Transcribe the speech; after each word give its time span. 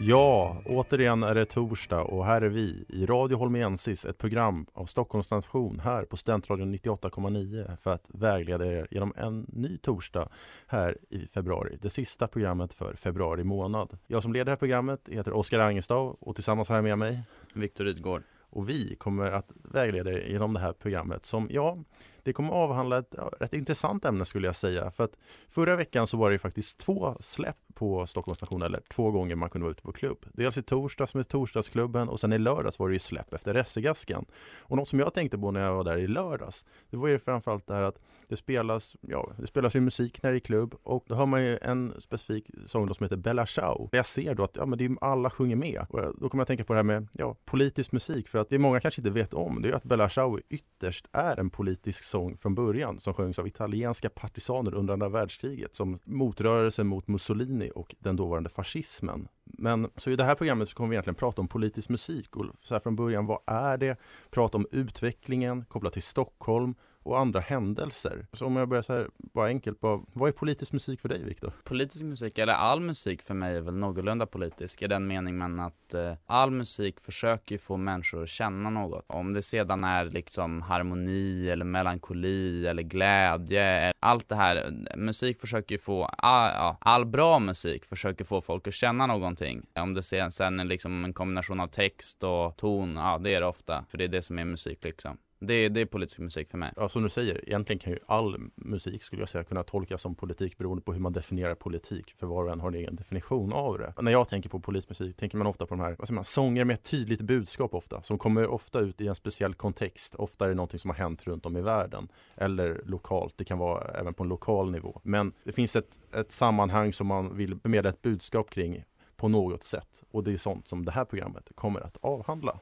Ja, 0.00 0.56
återigen 0.64 1.22
är 1.22 1.34
det 1.34 1.44
torsdag 1.44 2.02
och 2.02 2.26
här 2.26 2.42
är 2.42 2.48
vi 2.48 2.84
i 2.88 3.06
Radio 3.06 3.36
Holmensis, 3.36 4.04
ett 4.04 4.18
program 4.18 4.66
av 4.72 4.86
Stockholms 4.86 5.30
nation 5.30 5.80
här 5.80 6.04
på 6.04 6.16
Studentradion 6.16 6.74
98,9 6.74 7.76
för 7.76 7.90
att 7.90 8.06
vägleda 8.08 8.66
er 8.66 8.88
genom 8.90 9.12
en 9.16 9.46
ny 9.48 9.78
torsdag 9.78 10.28
här 10.66 10.96
i 11.10 11.26
februari. 11.26 11.78
Det 11.82 11.90
sista 11.90 12.26
programmet 12.26 12.72
för 12.72 12.94
februari 12.94 13.44
månad. 13.44 13.98
Jag 14.06 14.22
som 14.22 14.32
leder 14.32 14.44
det 14.44 14.50
här 14.50 14.56
programmet 14.56 15.08
heter 15.08 15.32
Oskar 15.32 15.58
Angestav 15.58 16.16
och 16.20 16.34
tillsammans 16.34 16.68
har 16.68 16.76
jag 16.76 16.84
med 16.84 16.98
mig 16.98 17.22
Viktor 17.52 17.84
Rydgård. 17.84 18.22
och 18.50 18.68
vi 18.68 18.96
kommer 18.96 19.30
att 19.30 19.50
vägleda 19.72 20.12
er 20.12 20.26
genom 20.28 20.54
det 20.54 20.60
här 20.60 20.72
programmet 20.72 21.26
som, 21.26 21.48
ja, 21.50 21.78
det 22.22 22.32
kommer 22.32 22.52
avhandla 22.52 22.98
ett 22.98 23.14
rätt 23.40 23.54
intressant 23.54 24.04
ämne 24.04 24.24
skulle 24.24 24.46
jag 24.46 24.56
säga. 24.56 24.90
För 24.90 25.04
att 25.04 25.16
förra 25.48 25.76
veckan 25.76 26.06
så 26.06 26.16
var 26.16 26.30
det 26.30 26.38
faktiskt 26.38 26.78
två 26.78 27.16
släpp 27.20 27.56
på 27.74 28.06
Stockholms 28.06 28.38
station, 28.38 28.62
eller 28.62 28.80
två 28.90 29.10
gånger 29.10 29.36
man 29.36 29.50
kunde 29.50 29.64
vara 29.64 29.72
ute 29.72 29.82
på 29.82 29.92
klubb. 29.92 30.26
Dels 30.32 30.58
i 30.58 30.62
torsdags 30.62 31.14
med 31.14 31.28
Torsdagsklubben 31.28 32.08
och 32.08 32.20
sen 32.20 32.32
i 32.32 32.38
lördags 32.38 32.78
var 32.78 32.88
det 32.88 32.92
ju 32.92 32.98
släpp 32.98 33.32
efter 33.32 33.54
Ressegaskan. 33.54 34.24
Och 34.60 34.76
något 34.76 34.88
som 34.88 34.98
jag 34.98 35.14
tänkte 35.14 35.38
på 35.38 35.50
när 35.50 35.60
jag 35.60 35.74
var 35.74 35.84
där 35.84 35.96
i 35.96 36.06
lördags, 36.06 36.66
det 36.90 36.96
var 36.96 37.08
ju 37.08 37.18
framförallt 37.18 37.66
det 37.66 37.74
här 37.74 37.82
att 37.82 37.98
det 38.28 38.36
spelas, 38.36 38.96
ja, 39.00 39.32
det 39.38 39.46
spelas 39.46 39.76
ju 39.76 39.80
musik 39.80 40.22
när 40.22 40.30
det 40.30 40.36
är 40.36 40.40
klubb 40.40 40.74
och 40.82 41.04
då 41.08 41.14
har 41.14 41.26
man 41.26 41.44
ju 41.44 41.58
en 41.62 41.94
specifik 41.98 42.50
sång 42.66 42.86
då 42.86 42.94
som 42.94 43.04
heter 43.04 43.16
Bella 43.16 43.46
Ciao. 43.46 43.88
Jag 43.92 44.06
ser 44.06 44.34
då 44.34 44.44
att 44.44 44.56
ja, 44.56 44.66
men 44.66 44.78
det 44.78 44.84
är, 44.84 44.96
alla 45.00 45.30
sjunger 45.30 45.56
med. 45.56 45.86
Och 45.88 46.00
då 46.20 46.28
kommer 46.28 46.40
jag 46.40 46.46
tänka 46.46 46.64
på 46.64 46.72
det 46.72 46.78
här 46.78 46.84
med 46.84 47.08
ja, 47.12 47.36
politisk 47.44 47.92
musik 47.92 48.28
för 48.28 48.38
att 48.38 48.48
det 48.48 48.58
många 48.58 48.80
kanske 48.80 49.00
inte 49.00 49.10
vet 49.10 49.34
om 49.34 49.62
det 49.62 49.68
är 49.68 49.72
att 49.72 49.84
Bella 49.84 50.10
Ciao 50.10 50.38
ytterst 50.48 51.06
är 51.12 51.40
en 51.40 51.50
politisk 51.50 52.04
sång 52.08 52.36
från 52.36 52.54
början 52.54 53.00
som 53.00 53.14
sjöngs 53.14 53.38
av 53.38 53.46
italienska 53.46 54.08
partisaner 54.08 54.74
under 54.74 54.92
andra 54.92 55.08
världskriget 55.08 55.74
som 55.74 55.98
motrörelse 56.04 56.84
mot 56.84 57.08
Mussolini 57.08 57.70
och 57.74 57.94
den 57.98 58.16
dåvarande 58.16 58.50
fascismen. 58.50 59.28
Men 59.44 59.90
så 59.96 60.10
i 60.10 60.16
det 60.16 60.24
här 60.24 60.34
programmet 60.34 60.68
så 60.68 60.76
kommer 60.76 60.88
vi 60.88 60.94
egentligen 60.94 61.14
prata 61.14 61.40
om 61.40 61.48
politisk 61.48 61.88
musik 61.88 62.36
och 62.36 62.46
så 62.54 62.74
här 62.74 62.80
från 62.80 62.96
början, 62.96 63.26
vad 63.26 63.38
är 63.46 63.76
det? 63.76 63.96
Prata 64.30 64.56
om 64.56 64.66
utvecklingen 64.70 65.64
kopplat 65.64 65.92
till 65.92 66.02
Stockholm 66.02 66.74
och 67.02 67.18
andra 67.18 67.40
händelser. 67.40 68.26
Så 68.32 68.46
om 68.46 68.56
jag 68.56 68.68
börjar 68.68 68.82
så 68.82 68.94
här, 68.94 69.08
bara 69.16 69.46
enkelt, 69.46 69.80
bara, 69.80 70.00
vad 70.12 70.28
är 70.28 70.32
politisk 70.32 70.72
musik 70.72 71.00
för 71.00 71.08
dig 71.08 71.24
Viktor? 71.24 71.52
Politisk 71.64 72.04
musik, 72.04 72.38
eller 72.38 72.52
all 72.52 72.80
musik 72.80 73.22
för 73.22 73.34
mig 73.34 73.56
är 73.56 73.60
väl 73.60 73.74
någorlunda 73.74 74.26
politisk 74.26 74.82
i 74.82 74.86
den 74.86 75.06
meningen 75.06 75.60
att 75.60 75.94
eh, 75.94 76.14
all 76.26 76.50
musik 76.50 77.00
försöker 77.00 77.54
ju 77.54 77.58
få 77.58 77.76
människor 77.76 78.22
att 78.22 78.28
känna 78.28 78.70
något. 78.70 79.04
Om 79.06 79.32
det 79.32 79.42
sedan 79.42 79.84
är 79.84 80.04
liksom 80.04 80.62
harmoni 80.62 81.48
eller 81.48 81.64
melankoli 81.64 82.66
eller 82.66 82.82
glädje, 82.82 83.92
allt 84.00 84.28
det 84.28 84.36
här. 84.36 84.56
Eh, 84.56 84.96
musik 84.96 85.40
försöker 85.40 85.74
ju 85.74 85.78
få, 85.78 86.04
all, 86.04 86.50
ja, 86.54 86.76
all 86.80 87.06
bra 87.06 87.38
musik 87.38 87.84
försöker 87.84 88.24
få 88.24 88.40
folk 88.40 88.68
att 88.68 88.74
känna 88.74 89.06
någonting. 89.06 89.66
Om 89.74 89.94
det 89.94 90.02
sen, 90.02 90.32
sen 90.32 90.60
är 90.60 90.64
liksom 90.64 91.04
en 91.04 91.12
kombination 91.12 91.60
av 91.60 91.66
text 91.66 92.24
och 92.24 92.56
ton, 92.56 92.96
ja 92.96 93.18
det 93.18 93.34
är 93.34 93.40
det 93.40 93.46
ofta. 93.46 93.84
För 93.88 93.98
det 93.98 94.04
är 94.04 94.08
det 94.08 94.22
som 94.22 94.38
är 94.38 94.44
musik 94.44 94.84
liksom. 94.84 95.18
Det 95.40 95.54
är, 95.54 95.70
det 95.70 95.80
är 95.80 95.86
politisk 95.86 96.18
musik 96.18 96.48
för 96.48 96.58
mig. 96.58 96.72
Ja, 96.76 96.88
som 96.88 97.02
du 97.02 97.08
säger, 97.08 97.48
egentligen 97.48 97.78
kan 97.78 97.92
ju 97.92 97.98
all 98.06 98.38
musik 98.54 99.02
skulle 99.02 99.22
jag 99.22 99.28
säga 99.28 99.44
kunna 99.44 99.62
tolkas 99.62 100.02
som 100.02 100.14
politik 100.14 100.58
beroende 100.58 100.82
på 100.82 100.92
hur 100.92 101.00
man 101.00 101.12
definierar 101.12 101.54
politik, 101.54 102.14
för 102.14 102.26
var 102.26 102.44
och 102.44 102.52
en 102.52 102.60
har 102.60 102.68
en 102.68 102.74
egen 102.74 102.96
definition 102.96 103.52
av 103.52 103.78
det. 103.78 103.92
När 104.00 104.12
jag 104.12 104.28
tänker 104.28 104.48
på 104.48 104.60
politisk 104.60 104.88
musik 104.88 105.16
tänker 105.16 105.38
man 105.38 105.46
ofta 105.46 105.66
på 105.66 105.74
de 105.74 105.80
här, 105.80 105.96
vad 105.98 106.08
säger 106.08 106.14
man, 106.14 106.24
sånger 106.24 106.64
med 106.64 106.74
ett 106.74 106.84
tydligt 106.84 107.20
budskap 107.20 107.74
ofta, 107.74 108.02
som 108.02 108.18
kommer 108.18 108.46
ofta 108.46 108.80
ut 108.80 109.00
i 109.00 109.06
en 109.06 109.14
speciell 109.14 109.54
kontext. 109.54 110.14
Ofta 110.14 110.44
är 110.44 110.48
det 110.48 110.54
någonting 110.54 110.80
som 110.80 110.90
har 110.90 110.96
hänt 110.96 111.26
runt 111.26 111.46
om 111.46 111.56
i 111.56 111.60
världen, 111.60 112.08
eller 112.36 112.82
lokalt, 112.84 113.34
det 113.36 113.44
kan 113.44 113.58
vara 113.58 113.88
även 114.00 114.14
på 114.14 114.22
en 114.22 114.28
lokal 114.28 114.70
nivå. 114.70 115.00
Men 115.02 115.32
det 115.44 115.52
finns 115.52 115.76
ett, 115.76 115.98
ett 116.14 116.32
sammanhang 116.32 116.92
som 116.92 117.06
man 117.06 117.36
vill 117.36 117.60
förmedla 117.60 117.90
ett 117.90 118.02
budskap 118.02 118.50
kring 118.50 118.84
på 119.16 119.28
något 119.28 119.64
sätt, 119.64 120.02
och 120.10 120.24
det 120.24 120.32
är 120.32 120.36
sånt 120.36 120.68
som 120.68 120.84
det 120.84 120.92
här 120.92 121.04
programmet 121.04 121.50
kommer 121.54 121.80
att 121.80 121.96
avhandla. 122.00 122.60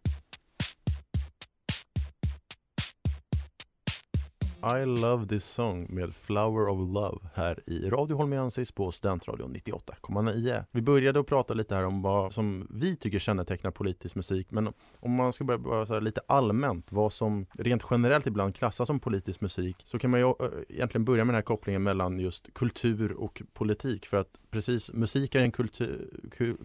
I 4.62 4.84
love 4.84 5.26
this 5.26 5.44
song 5.44 5.86
med 5.88 6.14
Flower 6.14 6.68
of 6.68 6.94
Love 6.94 7.18
här 7.34 7.60
i 7.66 7.90
Radio 7.90 8.16
Holmiansis 8.16 8.72
på 8.72 8.92
Studentradion 8.92 9.56
98,9. 9.56 10.64
Vi 10.70 10.82
började 10.82 11.20
att 11.20 11.26
prata 11.26 11.54
lite 11.54 11.74
här 11.74 11.84
om 11.84 12.02
vad 12.02 12.32
som 12.32 12.66
vi 12.70 12.96
tycker 12.96 13.18
kännetecknar 13.18 13.70
politisk 13.70 14.14
musik 14.14 14.50
men 14.50 14.72
om 15.00 15.10
man 15.10 15.32
ska 15.32 15.44
börja 15.44 15.58
börja 15.58 15.86
så 15.86 15.94
här 15.94 16.00
lite 16.00 16.20
allmänt 16.26 16.92
vad 16.92 17.12
som 17.12 17.46
rent 17.52 17.84
generellt 17.90 18.26
ibland 18.26 18.54
klassas 18.54 18.86
som 18.86 19.00
politisk 19.00 19.40
musik 19.40 19.76
så 19.84 19.98
kan 19.98 20.10
man 20.10 20.20
ju 20.20 20.26
eh, 20.26 20.34
egentligen 20.68 21.04
börja 21.04 21.24
med 21.24 21.34
den 21.34 21.38
här 21.38 21.42
kopplingen 21.42 21.82
mellan 21.82 22.20
just 22.20 22.54
kultur 22.54 23.12
och 23.12 23.42
politik 23.52 24.06
för 24.06 24.16
att 24.16 24.40
precis 24.50 24.92
musik 24.92 25.34
är 25.34 25.40
en 25.40 25.52
kultur, 25.52 26.10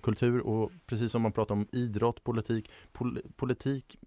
kultur 0.01 0.39
och 0.39 0.71
precis 0.85 1.11
som 1.11 1.21
man 1.21 1.31
pratar 1.31 1.55
om 1.55 1.67
idrott, 1.71 2.23
politik, 2.23 2.71
pol, 2.91 3.21
politik 3.35 3.97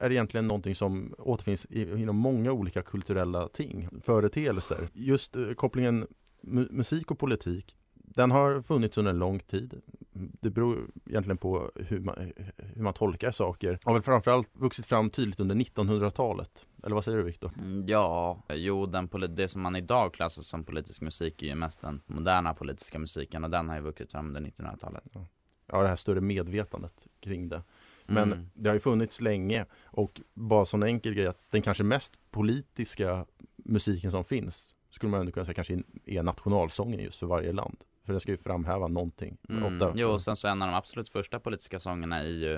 är 0.00 0.12
egentligen 0.12 0.46
någonting 0.46 0.74
som 0.74 1.14
återfinns 1.18 1.64
inom 1.70 2.16
många 2.16 2.52
olika 2.52 2.82
kulturella 2.82 3.48
ting, 3.48 3.88
företeelser. 4.00 4.88
Just 4.92 5.36
eh, 5.36 5.52
kopplingen 5.52 6.06
mu 6.40 6.68
musik 6.70 7.10
och 7.10 7.18
politik, 7.18 7.76
den 8.16 8.30
har 8.30 8.60
funnits 8.60 8.98
under 8.98 9.12
en 9.12 9.18
lång 9.18 9.38
tid. 9.38 9.80
Det 10.12 10.50
beror 10.50 10.90
egentligen 11.06 11.38
på 11.38 11.70
hur 11.74 12.00
man, 12.00 12.32
hur 12.56 12.82
man 12.82 12.94
tolkar 12.94 13.30
saker. 13.30 13.78
Har 13.84 13.92
väl 13.92 14.02
framförallt 14.02 14.50
vuxit 14.52 14.86
fram 14.86 15.10
tydligt 15.10 15.40
under 15.40 15.54
1900-talet. 15.54 16.66
Eller 16.82 16.94
vad 16.94 17.04
säger 17.04 17.18
du 17.18 17.24
Viktor? 17.24 17.50
Ja, 17.86 18.42
jo 18.54 18.86
den 18.86 19.08
det 19.28 19.48
som 19.48 19.62
man 19.62 19.76
idag 19.76 20.14
klassar 20.14 20.42
som 20.42 20.64
politisk 20.64 21.00
musik 21.00 21.42
är 21.42 21.46
ju 21.46 21.54
mest 21.54 21.80
den 21.80 22.00
moderna 22.06 22.54
politiska 22.54 22.98
musiken 22.98 23.44
och 23.44 23.50
den 23.50 23.68
har 23.68 23.76
ju 23.76 23.82
vuxit 23.82 24.12
fram 24.12 24.26
under 24.26 24.40
1900-talet. 24.40 25.04
Ja. 25.12 25.26
ja, 25.66 25.82
det 25.82 25.88
här 25.88 25.96
större 25.96 26.20
medvetandet 26.20 27.06
kring 27.20 27.48
det. 27.48 27.62
Men 28.06 28.32
Mm. 28.32 28.50
det 28.54 28.68
har 28.68 28.74
ju 28.74 28.80
funnits 28.80 29.20
länge 29.20 29.66
och 29.84 30.20
bara 30.34 30.64
sån 30.64 30.82
enkel 30.82 31.14
grej 31.14 31.26
att 31.26 31.40
den 31.50 31.62
kanske 31.62 31.84
mest 31.84 32.14
politiska 32.30 33.26
musiken 33.56 34.10
som 34.10 34.24
finns 34.24 34.74
skulle 34.90 35.10
man 35.10 35.20
ändå 35.20 35.32
kunna 35.32 35.44
säga 35.46 35.54
kanske 35.54 35.82
är 36.06 36.22
nationalsången 36.22 37.00
just 37.00 37.18
för 37.18 37.26
varje 37.26 37.52
land. 37.52 37.76
För 38.04 38.12
den 38.12 38.20
ska 38.20 38.30
ju 38.30 38.36
framhäva 38.36 38.88
någonting. 38.88 39.36
Mm. 39.48 39.64
Ofta 39.64 39.92
Jo, 39.94 40.08
och 40.08 40.22
sen 40.22 40.36
så 40.36 40.48
en 40.48 40.62
av 40.62 40.68
de 40.68 40.74
absolut 40.74 41.08
första 41.08 41.40
politiska 41.40 41.78
sångerna 41.78 42.18
är 42.18 42.24
ju 42.28 42.54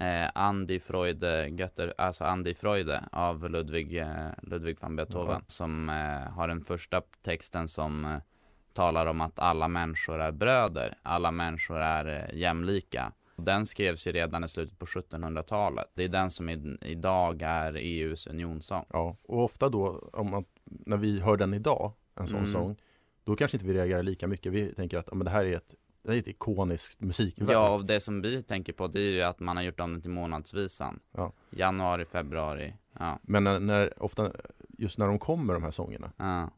eh, 0.00 0.30
Andi 0.34 0.80
Freude 0.80 1.48
Götter, 1.48 1.94
alltså 1.98 2.24
Andi 2.24 2.54
Freude 2.54 3.04
av 3.12 3.50
Ludwig, 3.50 3.96
eh, 3.98 4.28
Ludwig 4.42 4.76
van 4.80 4.96
Beethoven 4.96 5.36
Ja. 5.40 5.44
som 5.46 5.88
eh, 5.88 5.94
har 6.32 6.48
den 6.48 6.64
första 6.64 7.02
texten 7.22 7.68
som 7.68 8.04
eh, 8.04 8.18
talar 8.72 9.06
om 9.06 9.20
att 9.20 9.38
alla 9.38 9.68
människor 9.68 10.20
är 10.20 10.32
bröder, 10.32 10.98
alla 11.02 11.30
människor 11.30 11.78
är 11.78 12.06
eh, 12.30 12.38
jämlika. 12.38 13.12
Den 13.36 13.66
skrevs 13.66 14.06
ju 14.06 14.12
redan 14.12 14.44
i 14.44 14.48
slutet 14.48 14.78
på 14.78 14.86
1700-talet. 14.86 15.86
Det 15.94 16.04
är 16.04 16.08
den 16.08 16.30
som 16.30 16.48
i, 16.48 16.76
idag 16.80 17.42
är 17.42 17.74
EUs 17.74 18.26
unionssång. 18.26 18.84
Ja, 18.88 19.16
och 19.22 19.44
ofta 19.44 19.68
då 19.68 20.08
om 20.12 20.30
man, 20.30 20.44
när 20.64 20.96
vi 20.96 21.20
hör 21.20 21.36
den 21.36 21.54
idag, 21.54 21.92
en 22.14 22.28
sån 22.28 22.38
Mm. 22.38 22.52
sång, 22.52 22.76
då 23.24 23.36
kanske 23.36 23.56
inte 23.56 23.66
vi 23.66 23.74
reagerar 23.74 24.02
lika 24.02 24.26
mycket. 24.26 24.52
Vi 24.52 24.74
tänker 24.74 24.98
att 24.98 25.12
men 25.14 25.24
det 25.24 25.30
här 25.30 25.44
är 25.44 25.56
ett, 25.56 25.74
det 26.02 26.12
är 26.14 26.18
ett 26.18 26.26
ikoniskt 26.28 27.00
musikverk. 27.00 27.50
Ja, 27.50 27.74
och 27.74 27.84
det 27.84 28.00
som 28.00 28.22
vi 28.22 28.42
tänker 28.42 28.72
på 28.72 28.86
det 28.86 29.00
är 29.00 29.12
ju 29.12 29.22
att 29.22 29.40
man 29.40 29.56
har 29.56 29.64
gjort 29.64 29.80
om 29.80 29.92
den 29.92 30.02
till 30.02 30.10
månadsvisan. 30.10 31.00
Ja. 31.12 31.32
Januari, 31.50 32.04
februari. 32.04 32.74
Ja. 32.98 33.18
Men 33.22 33.44
när, 33.44 33.60
när, 33.60 34.02
ofta, 34.02 34.32
just 34.78 34.98
när 34.98 35.06
de 35.06 35.18
kommer 35.18 35.54
de 35.54 35.62
här 35.62 35.70
sångerna, 35.70 36.12
Ja. 36.16 36.50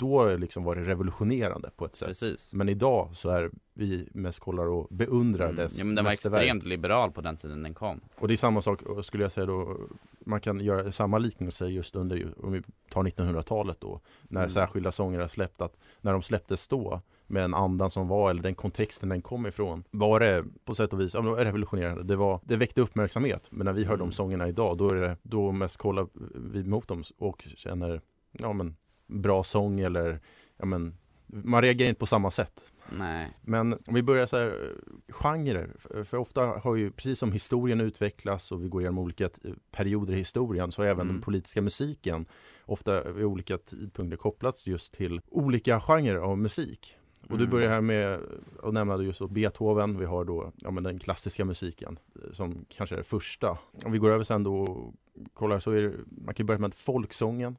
Då 0.00 0.36
liksom 0.36 0.64
var 0.64 0.74
det 0.76 0.84
revolutionerande 0.84 1.70
på 1.76 1.84
ett 1.84 1.96
sätt. 1.96 2.08
Precis. 2.08 2.52
Men 2.52 2.68
idag 2.68 3.08
så 3.12 3.28
är 3.30 3.50
vi 3.74 4.08
mest 4.14 4.38
kollar 4.40 4.66
och 4.66 4.86
beundrar 4.90 5.44
Mm. 5.44 5.56
dess 5.56 5.78
Ja, 5.78 5.84
men 5.84 5.94
den 5.94 6.04
var 6.04 6.12
extremt 6.12 6.64
liberal 6.64 7.10
på 7.12 7.20
den 7.20 7.36
tiden 7.36 7.62
den 7.62 7.74
kom. 7.74 8.00
Och 8.18 8.28
det 8.28 8.34
är 8.34 8.36
samma 8.36 8.62
sak 8.62 8.80
skulle 9.02 9.22
jag 9.24 9.32
säga 9.32 9.46
då 9.46 9.76
Man 10.24 10.40
kan 10.40 10.60
göra 10.60 10.92
samma 10.92 11.18
liknelse 11.18 11.66
just 11.66 11.96
under 11.96 12.34
om 12.44 12.52
vi 12.52 12.62
tar 12.90 13.02
1900-talet 13.02 13.80
då 13.80 14.00
När 14.28 14.40
Mm. 14.40 14.50
särskilda 14.50 14.90
har 14.90 15.28
släppt 15.28 15.60
att 15.60 15.78
När 16.00 16.12
de 16.12 16.22
släpptes 16.22 16.68
då 16.68 17.00
med 17.26 17.42
den 17.42 17.54
andan 17.54 17.90
som 17.90 18.08
var 18.08 18.30
eller 18.30 18.42
den 18.42 18.54
kontexten 18.54 19.08
den 19.08 19.22
kom 19.22 19.46
ifrån 19.46 19.84
Var 19.90 20.20
det 20.20 20.44
på 20.64 20.74
sätt 20.74 20.92
och 20.92 21.00
vis 21.00 21.14
ja, 21.14 21.20
revolutionerande 21.20 22.02
Det, 22.02 22.16
var, 22.16 22.40
det 22.44 22.56
väckte 22.56 22.80
uppmärksamhet 22.80 23.48
Men 23.50 23.64
när 23.64 23.72
vi 23.72 23.84
hör 23.84 23.94
Mm. 23.94 24.06
de 24.06 24.12
sångerna 24.12 24.48
idag 24.48 24.78
då 24.78 24.90
är 24.90 24.94
det 24.94 25.16
Då 25.22 25.52
mest 25.52 25.76
kollar 25.76 26.06
vi 26.52 26.64
mot 26.64 26.88
dem 26.88 27.02
och 27.18 27.42
känner 27.56 28.00
Ja 28.32 28.52
men 28.52 28.76
Bra 29.10 29.44
sång 29.44 29.80
eller 29.80 30.20
Ja 30.56 30.64
men 30.64 30.94
Man 31.26 31.62
reagerar 31.62 31.88
inte 31.88 31.98
på 31.98 32.06
samma 32.06 32.30
sätt 32.30 32.64
Nej. 32.98 33.38
men 33.42 33.72
om 33.72 33.94
vi 33.94 34.02
börjar 34.02 34.26
så 34.26 34.36
här, 34.36 34.46
eh, 34.46 35.12
genrer, 35.14 35.70
för- 35.78 36.04
för 36.04 36.16
ofta 36.16 36.42
har 36.46 36.76
ju, 36.76 36.90
precis 36.90 37.18
som 37.18 37.32
historien 37.32 37.80
utvecklas 37.80 38.52
och 38.52 38.64
vi 38.64 38.68
går 38.68 38.80
igenom 38.82 38.98
olika 38.98 39.28
perioder 39.70 40.14
i 40.14 40.16
historien, 40.16 40.72
så 40.72 40.82
har 40.82 40.86
även 40.86 41.00
Mm. 41.00 41.14
den 41.14 41.22
politiska 41.22 41.62
musiken 41.62 42.26
ofta 42.66 43.12
vid 43.12 43.24
olika 43.24 43.58
tidpunkter 43.58 44.16
kopplats 44.16 44.66
just 44.66 44.92
till 44.94 45.20
olika 45.28 45.80
genrer 45.80 46.16
av 46.16 46.38
musik. 46.38 46.96
Och 47.28 47.38
du 47.38 47.44
Mm. 47.44 47.50
börjar 47.50 47.68
här 47.70 47.80
med 47.80 48.20
att 48.62 48.74
nämna 48.74 48.96
just 49.02 49.30
Beethoven, 49.30 49.98
vi 49.98 50.04
har 50.04 50.24
då 50.24 50.52
ja, 50.56 50.70
men 50.70 50.84
den 50.84 50.98
klassiska 50.98 51.44
musiken 51.44 51.98
eh, 52.14 52.32
som 52.32 52.64
kanske 52.68 52.94
är 52.94 52.98
det 52.98 53.04
första. 53.04 53.58
Om 53.84 53.92
vi 53.92 53.98
går 53.98 54.10
över 54.10 54.24
sen 54.24 54.42
då 54.42 54.54
och 54.62 54.94
kollar 55.34 55.58
så 55.58 55.70
är 55.70 55.82
det, 55.82 55.92
man 56.06 56.34
kan 56.34 56.46
börja 56.46 56.58
med 56.58 56.74
folksången. 56.74 57.56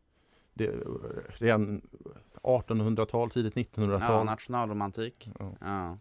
Det, 0.67 0.73
redan 1.27 1.81
1800-tal, 2.43 3.29
tidigt 3.29 3.53
1900-tal. 3.55 4.01
Ja, 4.11 4.23
nationalromantik. 4.23 5.29
Ja. 5.39 5.55
Ja. 5.61 5.97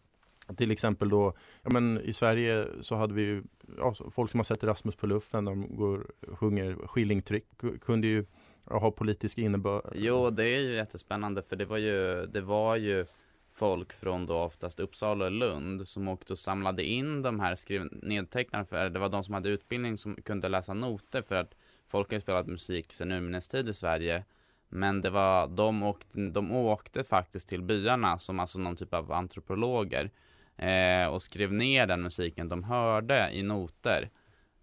Till 0.56 0.70
exempel 0.70 1.08
då, 1.08 1.32
ja 1.62 1.70
men 1.70 2.00
i 2.00 2.12
Sverige 2.12 2.66
så 2.80 2.94
hade 2.94 3.14
vi 3.14 3.22
ju 3.22 3.42
ja, 3.78 3.94
folk 4.10 4.30
som 4.30 4.38
har 4.40 4.44
sett 4.44 4.64
Rasmus 4.64 4.96
på 4.96 5.06
luffen, 5.06 5.44
de 5.44 5.76
går, 5.76 6.06
sjunger 6.34 6.76
skillingtryck, 6.86 7.46
ku- 7.58 7.78
kunde 7.78 8.06
ju 8.06 8.24
ha 8.64 8.90
politisk 8.90 9.38
innebörd. 9.38 9.92
Jo, 9.94 10.30
det 10.30 10.44
är 10.48 10.60
ju 10.60 10.74
jättespännande 10.74 11.42
för 11.42 11.56
det 11.56 11.64
var 11.64 11.76
ju, 11.78 12.26
det 12.26 12.40
var 12.40 12.76
ju 12.76 13.06
folk 13.50 13.92
från 13.92 14.26
då 14.26 14.36
oftast 14.36 14.80
Uppsala 14.80 15.24
och 15.24 15.30
Lund 15.32 15.88
som 15.88 16.08
åkte 16.08 16.32
och 16.32 16.38
samlade 16.38 16.84
in 16.84 17.22
de 17.22 17.40
här 17.40 17.54
skriv 17.54 17.88
nedtecknarna 17.92 18.64
för 18.64 18.90
det 18.90 18.98
var 18.98 19.08
de 19.08 19.24
som 19.24 19.34
hade 19.34 19.48
utbildning 19.48 19.98
som 19.98 20.16
kunde 20.16 20.48
läsa 20.48 20.74
noter 20.74 21.22
för 21.22 21.34
att 21.34 21.54
folk 21.86 22.08
har 22.10 22.14
ju 22.16 22.20
spelat 22.20 22.46
musik 22.46 22.92
sedan 22.92 23.12
urminnes 23.12 23.48
tid 23.48 23.68
i 23.68 23.74
Sverige 23.74 24.24
men 24.70 25.00
det 25.00 25.10
var, 25.10 25.46
de 25.46 25.82
åkte, 25.82 26.20
de 26.20 26.52
åkte 26.52 27.04
faktiskt 27.04 27.48
till 27.48 27.62
byarna 27.62 28.18
som 28.18 28.40
alltså 28.40 28.58
någon 28.58 28.76
typ 28.76 28.94
av 28.94 29.12
antropologer 29.12 30.10
eh, 30.56 31.06
och 31.06 31.22
skrev 31.22 31.52
ner 31.52 31.86
den 31.86 32.02
musiken 32.02 32.48
de 32.48 32.64
hörde 32.64 33.30
i 33.32 33.42
noter. 33.42 34.10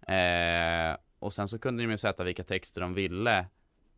Eh, 0.08 0.96
och 1.18 1.34
sen 1.34 1.48
så 1.48 1.58
kunde 1.58 1.82
de 1.82 1.90
ju 1.90 1.98
sätta 1.98 2.24
vilka 2.24 2.44
texter 2.44 2.80
de 2.80 2.94
ville 2.94 3.46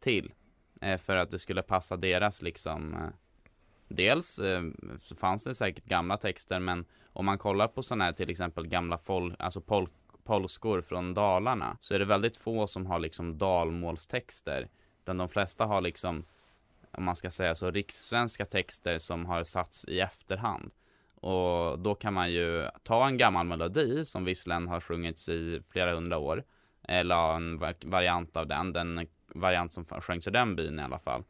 till 0.00 0.32
eh, 0.80 0.98
för 0.98 1.16
att 1.16 1.30
det 1.30 1.38
skulle 1.38 1.62
passa 1.62 1.96
deras 1.96 2.42
liksom 2.42 2.94
eh, 2.94 3.10
Dels 3.88 4.38
eh, 4.38 4.62
så 5.02 5.14
fanns 5.14 5.44
det 5.44 5.54
säkert 5.54 5.84
gamla 5.84 6.16
texter 6.16 6.60
men 6.60 6.84
om 7.12 7.26
man 7.26 7.38
kollar 7.38 7.68
på 7.68 7.82
sådana 7.82 8.04
här 8.04 8.12
till 8.12 8.30
exempel 8.30 8.66
gamla 8.66 8.98
folk, 8.98 9.34
alltså 9.38 9.60
polk 9.60 9.90
polskor 10.24 10.82
från 10.82 11.14
Dalarna 11.14 11.76
så 11.80 11.94
är 11.94 11.98
det 11.98 12.04
väldigt 12.04 12.36
få 12.36 12.66
som 12.66 12.86
har 12.86 12.98
liksom 12.98 13.38
dalmålstexter 13.38 14.68
utan 15.10 15.18
de 15.18 15.28
flesta 15.28 15.66
har 15.66 15.80
liksom 15.80 16.24
om 16.92 17.04
man 17.04 17.16
ska 17.16 17.30
säga 17.30 17.54
så 17.54 17.70
rikssvenska 17.70 18.44
texter 18.44 18.98
som 18.98 19.26
har 19.26 19.44
satts 19.44 19.84
i 19.84 20.00
efterhand 20.00 20.70
och 21.14 21.78
då 21.78 21.94
kan 21.94 22.14
man 22.14 22.32
ju 22.32 22.68
ta 22.82 23.06
en 23.06 23.18
gammal 23.18 23.46
melodi 23.46 24.04
som 24.04 24.24
visserligen 24.24 24.68
har 24.68 24.80
sjungits 24.80 25.28
i 25.28 25.62
flera 25.66 25.94
hundra 25.94 26.18
år 26.18 26.44
eller 26.82 27.36
en 27.36 27.58
variant 27.84 28.36
av 28.36 28.46
den, 28.46 28.72
den 28.72 29.06
variant 29.34 29.72
som 29.72 29.84
sjöngs 29.84 30.26
i 30.26 30.30
den 30.30 30.56
byn 30.56 30.78
i 30.78 30.82
alla 30.82 30.98
fall. 30.98 31.24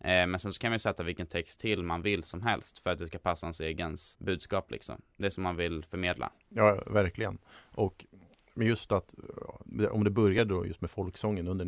Eh, 0.00 0.26
men 0.26 0.38
sen 0.38 0.52
så 0.52 0.60
kan 0.60 0.70
man 0.70 0.74
ju 0.74 0.78
sätta 0.78 1.02
vilken 1.02 1.26
text 1.26 1.60
till 1.60 1.82
man 1.82 2.02
vill 2.02 2.22
som 2.22 2.42
helst 2.42 2.78
för 2.78 2.90
att 2.90 2.98
det 2.98 3.06
ska 3.06 3.18
passa 3.18 3.46
ens 3.46 3.60
egens 3.60 4.18
budskap 4.18 4.70
liksom. 4.70 5.02
Det 5.16 5.30
som 5.30 5.42
man 5.42 5.56
vill 5.56 5.84
förmedla. 5.90 6.30
Ja, 6.48 6.82
verkligen. 6.86 7.38
Och 7.74 8.06
men 8.54 8.66
just 8.66 8.92
att 8.92 9.14
om 9.90 10.04
det 10.04 10.10
började 10.10 10.54
då 10.54 10.66
just 10.66 10.80
med 10.80 10.90
folksången 10.90 11.48
under 11.48 11.64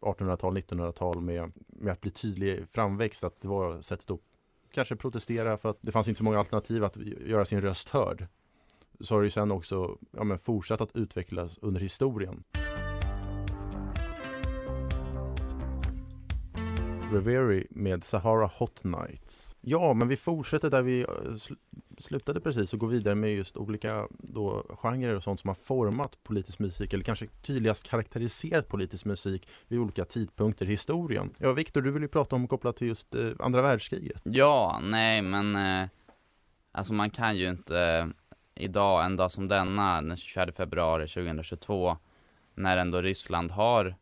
1800-tal, 0.00 0.58
1900-tal 0.58 1.20
med, 1.20 1.52
med 1.66 1.92
att 1.92 2.00
bli 2.00 2.10
tydlig 2.10 2.68
framväxt, 2.68 3.24
att 3.24 3.40
det 3.40 3.48
var 3.48 3.82
sättet 3.82 4.10
att 4.10 4.20
kanske 4.72 4.96
protestera 4.96 5.56
för 5.56 5.70
att 5.70 5.78
det 5.80 5.92
fanns 5.92 6.08
inte 6.08 6.18
så 6.18 6.24
många 6.24 6.38
alternativ 6.38 6.84
att 6.84 6.96
göra 7.26 7.44
sin 7.44 7.60
röst 7.60 7.88
hörd. 7.88 8.26
Så 9.00 9.14
har 9.14 9.20
det 9.20 9.26
ju 9.26 9.30
sen 9.30 9.50
också 9.50 9.98
ja, 10.10 10.24
men 10.24 10.38
fortsatt 10.38 10.80
att 10.80 10.96
utvecklas 10.96 11.58
under 11.58 11.80
historien. 11.80 12.44
Reveri 17.12 17.66
med 17.70 18.04
Sahara 18.04 18.46
Hot 18.46 18.84
Nights. 18.84 19.56
Ja, 19.60 19.94
men 19.94 20.08
vi 20.08 20.16
fortsätter 20.16 20.70
där 20.70 20.82
vi 20.82 21.00
eh, 21.00 21.06
slutade 21.98 22.40
precis 22.40 22.72
och 22.72 22.78
går 22.78 22.88
vidare 22.88 23.14
med 23.14 23.32
just 23.32 23.56
olika 23.56 24.08
då 24.18 24.64
genrer 24.68 25.16
och 25.16 25.22
sånt 25.22 25.40
som 25.40 25.48
har 25.48 25.54
format 25.54 26.18
politisk 26.22 26.58
musik 26.58 26.92
eller 26.92 27.04
kanske 27.04 27.26
tydligast 27.26 27.90
karaktäriserat 27.90 28.68
politisk 28.68 29.04
musik 29.04 29.48
vid 29.68 29.78
olika 29.78 30.04
tidpunkter 30.04 30.66
i 30.66 30.68
historien. 30.68 31.34
Ja, 31.38 31.52
Viktor, 31.52 31.82
du 31.82 31.90
vill 31.90 32.02
ju 32.02 32.08
prata 32.08 32.36
om 32.36 32.48
kopplat 32.48 32.76
till 32.76 32.88
just 32.88 33.14
eh, 33.14 33.30
andra 33.38 33.62
världskriget. 33.62 34.22
Ja, 34.24 34.80
nej 34.82 35.22
men 35.22 35.56
eh, 35.56 35.88
alltså 36.72 36.94
man 36.94 37.10
kan 37.10 37.36
ju 37.36 37.48
inte 37.48 37.80
eh, 37.80 38.06
idag, 38.54 39.04
en 39.04 39.16
dag 39.16 39.32
som 39.32 39.48
denna, 39.48 40.02
den 40.02 40.16
24 40.16 40.52
februari 40.52 41.08
2022 41.08 41.96
när 42.54 42.76
ändå 42.76 43.00
Ryssland 43.00 43.50
har 43.50 43.94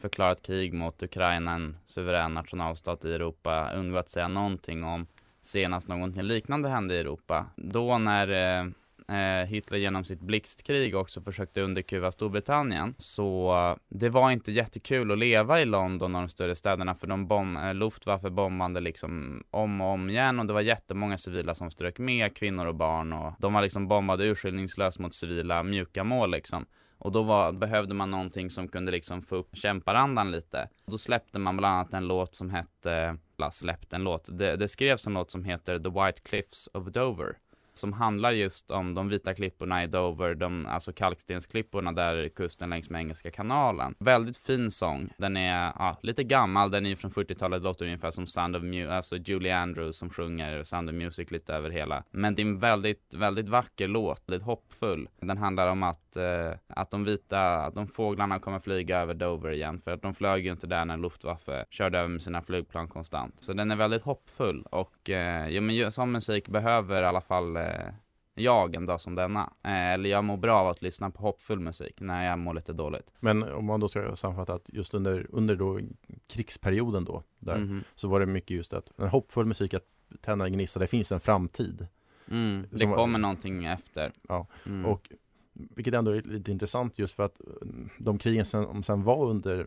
förklarat 0.00 0.42
krig 0.42 0.72
mot 0.72 1.02
Ukraina, 1.02 1.52
en 1.52 1.76
suverän 1.86 2.34
nationalstat 2.34 3.04
i 3.04 3.14
Europa, 3.14 3.72
undgå 3.74 3.98
att 3.98 4.08
säga 4.08 4.28
någonting 4.28 4.84
om 4.84 5.06
senast 5.46 5.88
någonting 5.88 6.22
liknande 6.22 6.68
hände 6.68 6.94
i 6.94 6.98
Europa. 6.98 7.46
Då 7.56 7.98
när 7.98 8.28
eh, 8.28 8.66
eh, 9.08 9.46
Hitler 9.46 9.78
genom 9.78 10.04
sitt 10.04 10.20
blixtkrig 10.20 10.96
också 10.96 11.20
försökte 11.20 11.60
underkuva 11.60 12.12
Storbritannien. 12.12 12.94
Så 12.98 13.76
det 13.88 14.08
var 14.08 14.30
inte 14.30 14.52
jättekul 14.52 15.12
att 15.12 15.18
leva 15.18 15.60
i 15.60 15.64
London 15.64 16.14
och 16.14 16.22
de 16.22 16.28
större 16.28 16.54
städerna 16.54 16.94
för 16.94 17.06
de 17.06 17.26
bom 17.26 17.56
eh, 17.56 17.74
Luftwaffe 17.74 18.30
bombade 18.30 18.80
liksom 18.80 19.42
om 19.50 19.80
och 19.80 19.92
om 19.92 20.10
igen 20.10 20.40
och 20.40 20.46
det 20.46 20.52
var 20.52 20.60
jättemånga 20.60 21.18
civila 21.18 21.54
som 21.54 21.70
strök 21.70 21.98
med, 21.98 22.36
kvinnor 22.36 22.66
och 22.66 22.74
barn 22.74 23.12
och 23.12 23.34
de 23.38 23.52
var 23.52 23.62
liksom 23.62 23.88
bombade 23.88 24.24
urskillningslöst 24.24 24.98
mot 24.98 25.14
civila 25.14 25.62
mjuka 25.62 26.04
mål 26.04 26.30
liksom. 26.30 26.66
Och 26.98 27.12
då 27.12 27.22
var, 27.22 27.52
behövde 27.52 27.94
man 27.94 28.10
någonting 28.10 28.50
som 28.50 28.68
kunde 28.68 28.92
liksom 28.92 29.22
få 29.22 29.36
upp 29.36 29.56
kämparandan 29.56 30.30
lite. 30.30 30.68
Då 30.86 30.98
släppte 30.98 31.38
man 31.38 31.56
bland 31.56 31.74
annat 31.74 31.94
en 31.94 32.08
låt 32.08 32.34
som 32.34 32.50
hette, 32.50 33.18
släppt 33.50 33.92
en 33.92 34.04
låt, 34.04 34.38
det, 34.38 34.56
det 34.56 34.68
skrevs 34.68 35.06
en 35.06 35.14
låt 35.14 35.30
som 35.30 35.44
heter 35.44 35.78
The 35.78 35.90
White 35.90 36.20
Cliffs 36.20 36.68
of 36.72 36.86
Dover. 36.86 37.38
Som 37.78 37.92
handlar 37.92 38.32
just 38.32 38.70
om 38.70 38.94
de 38.94 39.08
vita 39.08 39.34
klipporna 39.34 39.84
i 39.84 39.86
Dover, 39.86 40.34
de, 40.34 40.66
alltså 40.66 40.92
kalkstensklipporna 40.92 41.92
där 41.92 42.28
kusten 42.28 42.70
längs 42.70 42.90
med 42.90 42.98
Engelska 42.98 43.30
kanalen. 43.30 43.94
Väldigt 43.98 44.36
fin 44.36 44.70
sång. 44.70 45.12
Den 45.18 45.36
är 45.36 45.72
ja, 45.78 45.98
lite 46.02 46.24
gammal, 46.24 46.70
den 46.70 46.86
är 46.86 46.90
ju 46.90 46.96
från 46.96 47.10
40-talet, 47.10 47.62
låter 47.62 47.84
ungefär 47.84 48.10
som 48.10 48.26
Sound 48.26 48.56
of 48.56 48.62
Music, 48.62 48.90
alltså 48.90 49.16
Julie 49.16 49.56
Andrews 49.56 49.98
som 49.98 50.10
sjunger 50.10 50.64
Sound 50.64 50.88
of 50.88 50.94
Music 50.94 51.30
lite 51.30 51.54
över 51.54 51.70
hela. 51.70 52.04
Men 52.10 52.34
det 52.34 52.42
är 52.42 52.46
en 52.46 52.58
väldigt, 52.58 53.14
väldigt 53.14 53.48
vacker 53.48 53.88
låt, 53.88 54.22
väldigt 54.26 54.46
hoppfull. 54.46 55.08
Den 55.20 55.38
handlar 55.38 55.68
om 55.68 55.82
att, 55.82 56.16
eh, 56.16 56.52
att 56.66 56.90
de 56.90 57.04
vita, 57.04 57.56
att 57.56 57.74
de 57.74 57.86
fåglarna 57.86 58.38
kommer 58.38 58.58
flyga 58.58 58.98
över 58.98 59.14
Dover 59.14 59.50
igen, 59.50 59.78
för 59.78 59.90
att 59.90 60.02
de 60.02 60.14
flög 60.14 60.44
ju 60.44 60.52
inte 60.52 60.66
där 60.66 60.84
när 60.84 60.96
Luftwaffe 60.96 61.64
körde 61.70 61.98
över 61.98 62.08
med 62.08 62.22
sina 62.22 62.42
flygplan 62.42 62.88
konstant. 62.88 63.34
Så 63.40 63.52
den 63.52 63.70
är 63.70 63.76
väldigt 63.76 64.02
hoppfull 64.02 64.66
och 64.70 65.10
eh, 65.10 65.48
ja, 65.48 65.60
men 65.60 65.92
sån 65.92 66.12
musik 66.12 66.48
behöver 66.48 67.02
i 67.02 67.06
alla 67.06 67.20
fall 67.20 67.56
eh, 67.56 67.65
eh, 67.66 67.92
jag 68.34 68.74
en 68.74 68.86
dag 68.86 69.00
som 69.00 69.14
denna. 69.14 69.52
Eh, 69.62 69.92
eller 69.92 70.10
jag 70.10 70.24
mår 70.24 70.36
bra 70.36 70.56
av 70.58 70.68
att 70.68 70.82
lyssna 70.82 71.10
på 71.10 71.22
hoppfull 71.22 71.60
musik 71.60 72.00
när 72.00 72.26
jag 72.26 72.38
mår 72.38 72.54
lite 72.54 72.72
dåligt. 72.72 73.12
Men 73.20 73.42
om 73.42 73.64
man 73.64 73.80
då 73.80 73.88
ska 73.88 74.16
sammanfatta 74.16 74.54
att 74.54 74.64
just 74.72 74.94
under, 74.94 75.26
under 75.30 75.56
då 75.56 75.80
krigsperioden 76.28 77.04
då, 77.04 77.22
där, 77.38 77.58
Mhm. 77.58 77.84
så 77.94 78.08
var 78.08 78.20
det 78.20 78.26
mycket 78.26 78.50
just 78.56 78.72
att 78.72 78.92
hoppfull 79.10 79.46
musik 79.46 79.74
att 79.74 79.84
tända 80.20 80.44
en 80.46 80.52
gnista, 80.52 80.80
det 80.80 80.86
finns 80.86 81.12
en 81.12 81.20
framtid. 81.20 81.86
Mm, 82.30 82.66
det 82.70 82.86
kommer 82.86 83.18
någonting 83.18 83.64
efter. 83.64 84.12
Ja, 84.28 84.46
Mm. 84.66 84.86
Och 84.86 85.12
vilket 85.52 85.94
ändå 85.94 86.10
är 86.10 86.22
lite 86.22 86.50
intressant 86.52 86.98
just 86.98 87.16
för 87.16 87.22
att 87.22 87.40
de 87.98 88.18
krigen 88.18 88.44
som 88.44 88.82
sen 88.82 89.02
var 89.02 89.26
under 89.30 89.66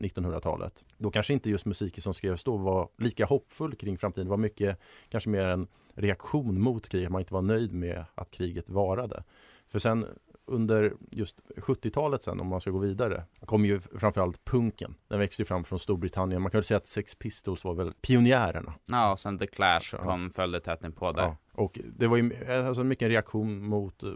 1900-talet, 0.00 0.84
då 0.98 1.10
kanske 1.10 1.32
inte 1.32 1.50
just 1.50 1.66
musiken 1.66 2.02
som 2.02 2.14
skrevs 2.14 2.44
då 2.44 2.56
var 2.56 2.88
lika 2.98 3.26
hoppfull 3.26 3.74
kring 3.74 3.98
framtiden. 3.98 4.26
Det 4.26 4.30
var 4.30 4.36
mycket, 4.36 4.78
kanske 5.08 5.30
mer 5.30 5.46
en 5.46 5.66
reaktion 5.94 6.60
mot 6.60 6.88
kriget, 6.88 7.10
man 7.10 7.20
inte 7.20 7.34
var 7.34 7.42
nöjd 7.42 7.72
med 7.72 8.04
att 8.14 8.30
kriget 8.30 8.70
varade. 8.70 9.22
För 9.66 9.78
sen 9.78 10.06
under 10.46 10.92
just 11.10 11.40
70-talet 11.56 12.22
sen, 12.22 12.40
om 12.40 12.46
man 12.46 12.60
ska 12.60 12.70
gå 12.70 12.78
vidare, 12.78 13.24
kom 13.40 13.64
ju 13.64 13.80
framförallt 13.80 14.44
punken. 14.44 14.94
Den 15.08 15.18
växte 15.18 15.42
ju 15.42 15.46
fram 15.46 15.64
från 15.64 15.78
Storbritannien. 15.78 16.42
Man 16.42 16.50
kan 16.50 16.58
väl 16.58 16.64
säga 16.64 16.78
att 16.78 16.86
Sex 16.86 17.14
Pistols 17.14 17.64
var 17.64 17.74
väl 17.74 17.92
pionjärerna. 18.00 18.74
Ja, 18.88 19.12
och 19.12 19.18
sen 19.18 19.38
The 19.38 19.46
Clash 19.46 19.80
Ja. 19.92 19.98
kom, 20.02 20.30
följde 20.30 20.60
tätt 20.60 20.94
på 20.96 21.12
där. 21.12 21.22
Ja, 21.22 21.36
och 21.52 21.78
det 21.96 22.06
var 22.06 22.16
ju 22.16 22.44
alltså 22.50 22.84
mycket 22.84 23.02
en 23.06 23.10
reaktion 23.10 23.62
mot 23.64 24.02
eh, 24.02 24.10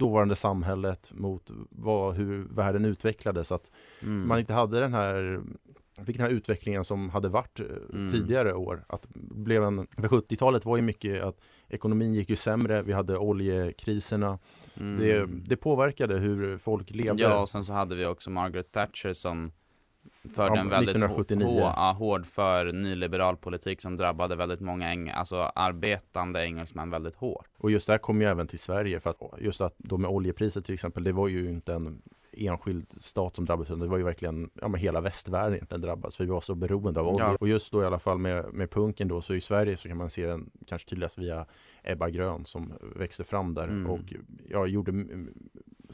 dåvarande 0.00 0.36
samhället, 0.36 1.10
mot 1.14 1.50
vad, 1.70 2.14
hur 2.14 2.44
världen 2.50 2.84
utvecklades. 2.84 3.52
Att 3.52 3.70
Mm. 4.02 4.28
man 4.28 4.38
inte 4.38 4.52
hade 4.52 4.80
den 4.80 4.94
här 4.94 5.40
fick 6.06 6.16
den 6.16 6.26
här 6.26 6.32
utvecklingen 6.32 6.84
som 6.84 7.10
hade 7.10 7.28
varit 7.28 7.60
eh, 7.60 7.66
Mm. 7.92 8.12
tidigare 8.12 8.54
år. 8.54 8.84
Att 8.88 9.06
blev 9.14 9.64
en, 9.64 9.86
för 9.96 10.08
70-talet 10.08 10.64
var 10.64 10.76
ju 10.76 10.82
mycket 10.82 11.22
att 11.22 11.36
ekonomin 11.68 12.14
gick 12.14 12.30
ju 12.30 12.36
sämre, 12.36 12.82
vi 12.82 12.92
hade 12.92 13.18
oljekriserna. 13.18 14.38
Mm. 14.80 14.98
Det, 15.00 15.26
det 15.48 15.56
påverkade 15.56 16.18
hur 16.18 16.58
folk 16.58 16.90
levde. 16.90 17.22
Ja, 17.22 17.40
och 17.42 17.48
sen 17.48 17.64
så 17.64 17.72
hade 17.72 17.94
vi 17.94 18.06
också 18.06 18.30
Margaret 18.30 18.72
Thatcher 18.72 19.12
som 19.12 19.52
förde 20.28 20.54
Ja, 20.56 20.60
en 20.60 20.68
väldigt 20.68 20.96
1979. 20.96 21.46
Hår, 21.46 21.72
ja, 21.76 21.96
hård 21.98 22.26
för 22.26 22.72
nyliberal 22.72 23.36
politik 23.36 23.80
som 23.80 23.96
drabbade 23.96 24.36
väldigt 24.36 24.60
många 24.60 24.90
eng 24.90 25.08
alltså 25.08 25.36
arbetande 25.36 26.44
engelsmän 26.44 26.90
väldigt 26.90 27.14
hårt. 27.14 27.46
Och 27.58 27.70
just 27.70 27.86
det 27.86 27.92
här 27.92 27.98
kom 27.98 28.20
ju 28.20 28.26
även 28.26 28.46
till 28.46 28.58
Sverige 28.58 29.00
för 29.00 29.10
att 29.10 29.18
just 29.38 29.60
att 29.60 29.74
då 29.78 29.98
med 29.98 30.10
oljepriset 30.10 30.64
till 30.64 30.74
exempel, 30.74 31.04
det 31.04 31.12
var 31.12 31.28
ju 31.28 31.50
inte 31.50 31.74
en 31.74 32.02
enskild 32.32 32.86
stat 32.96 33.36
som 33.36 33.44
drabbades 33.44 33.70
utan 33.70 33.80
det 33.80 33.86
var 33.86 33.98
ju 33.98 34.04
verkligen, 34.04 34.50
ja 34.60 34.68
men 34.68 34.80
hela 34.80 35.00
västvärlden 35.00 35.54
egentligen 35.54 35.80
drabbades 35.80 36.16
för 36.16 36.24
vi 36.24 36.30
var 36.30 36.40
så 36.40 36.54
beroende 36.54 37.00
av 37.00 37.08
olja. 37.08 37.24
Ja. 37.24 37.36
Och 37.40 37.48
just 37.48 37.72
då 37.72 37.82
i 37.82 37.86
alla 37.86 37.98
fall 37.98 38.18
med, 38.18 38.52
med 38.52 38.70
punken 38.70 39.08
då 39.08 39.20
så 39.20 39.34
i 39.34 39.40
Sverige 39.40 39.76
så 39.76 39.88
kan 39.88 39.96
man 39.96 40.10
se 40.10 40.26
den 40.26 40.50
kanske 40.66 40.88
tydligast 40.90 41.18
via 41.18 41.46
Ebba 41.82 42.10
Grön 42.10 42.44
som 42.44 42.72
växte 42.96 43.24
fram 43.24 43.54
där 43.54 43.68
Mm. 43.70 43.90
och 43.90 44.14
ja, 44.48 44.66
gjorde 44.66 45.06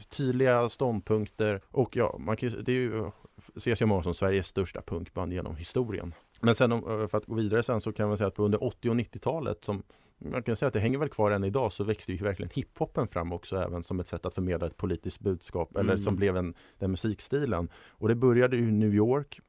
tydliga 0.09 0.69
ståndpunkter 0.69 1.61
och 1.71 1.95
ja, 1.95 2.15
man 2.19 2.37
kan 2.37 2.63
det 2.63 2.71
är 2.71 2.75
ju, 2.75 3.11
ses 3.55 3.81
ju 3.81 3.85
många 3.85 4.03
som 4.03 4.13
Sveriges 4.13 4.47
största 4.47 4.81
punkband 4.81 5.33
genom 5.33 5.55
historien. 5.55 6.13
Men 6.41 6.55
sen 6.55 6.71
om- 6.71 7.07
för 7.09 7.17
att 7.17 7.25
gå 7.25 7.35
vidare 7.35 7.63
sen 7.63 7.81
så 7.81 7.93
kan 7.93 8.07
man 8.07 8.17
säga 8.17 8.27
att 8.27 8.35
på 8.35 8.43
under 8.43 8.63
80 8.63 8.89
och 8.89 8.95
90-talet 8.95 9.63
som 9.63 9.83
man 10.19 10.43
kan 10.43 10.55
säga 10.55 10.67
att 10.67 10.73
det 10.73 10.79
hänger 10.79 10.97
väl 10.97 11.09
kvar 11.09 11.31
än 11.31 11.43
idag 11.43 11.71
så 11.73 11.83
växte 11.83 12.11
ju 12.11 12.17
verkligen 12.23 12.49
hiphopen 12.55 13.07
fram 13.07 13.31
också 13.33 13.57
även 13.57 13.83
som 13.83 13.99
ett 13.99 14.07
sätt 14.07 14.25
att 14.25 14.33
förmedla 14.33 14.67
ett 14.67 14.77
politiskt 14.77 15.19
budskap 15.19 15.71
eller 15.77 15.83
Mm. 15.93 15.99
som 15.99 16.15
blev 16.15 16.37
en, 16.37 16.53
den 16.79 16.91
musikstilen. 16.91 17.69
Och 17.89 18.07
det 18.07 18.15
började 18.15 18.57
i 18.57 18.61
New 18.61 18.93
York 18.93 19.39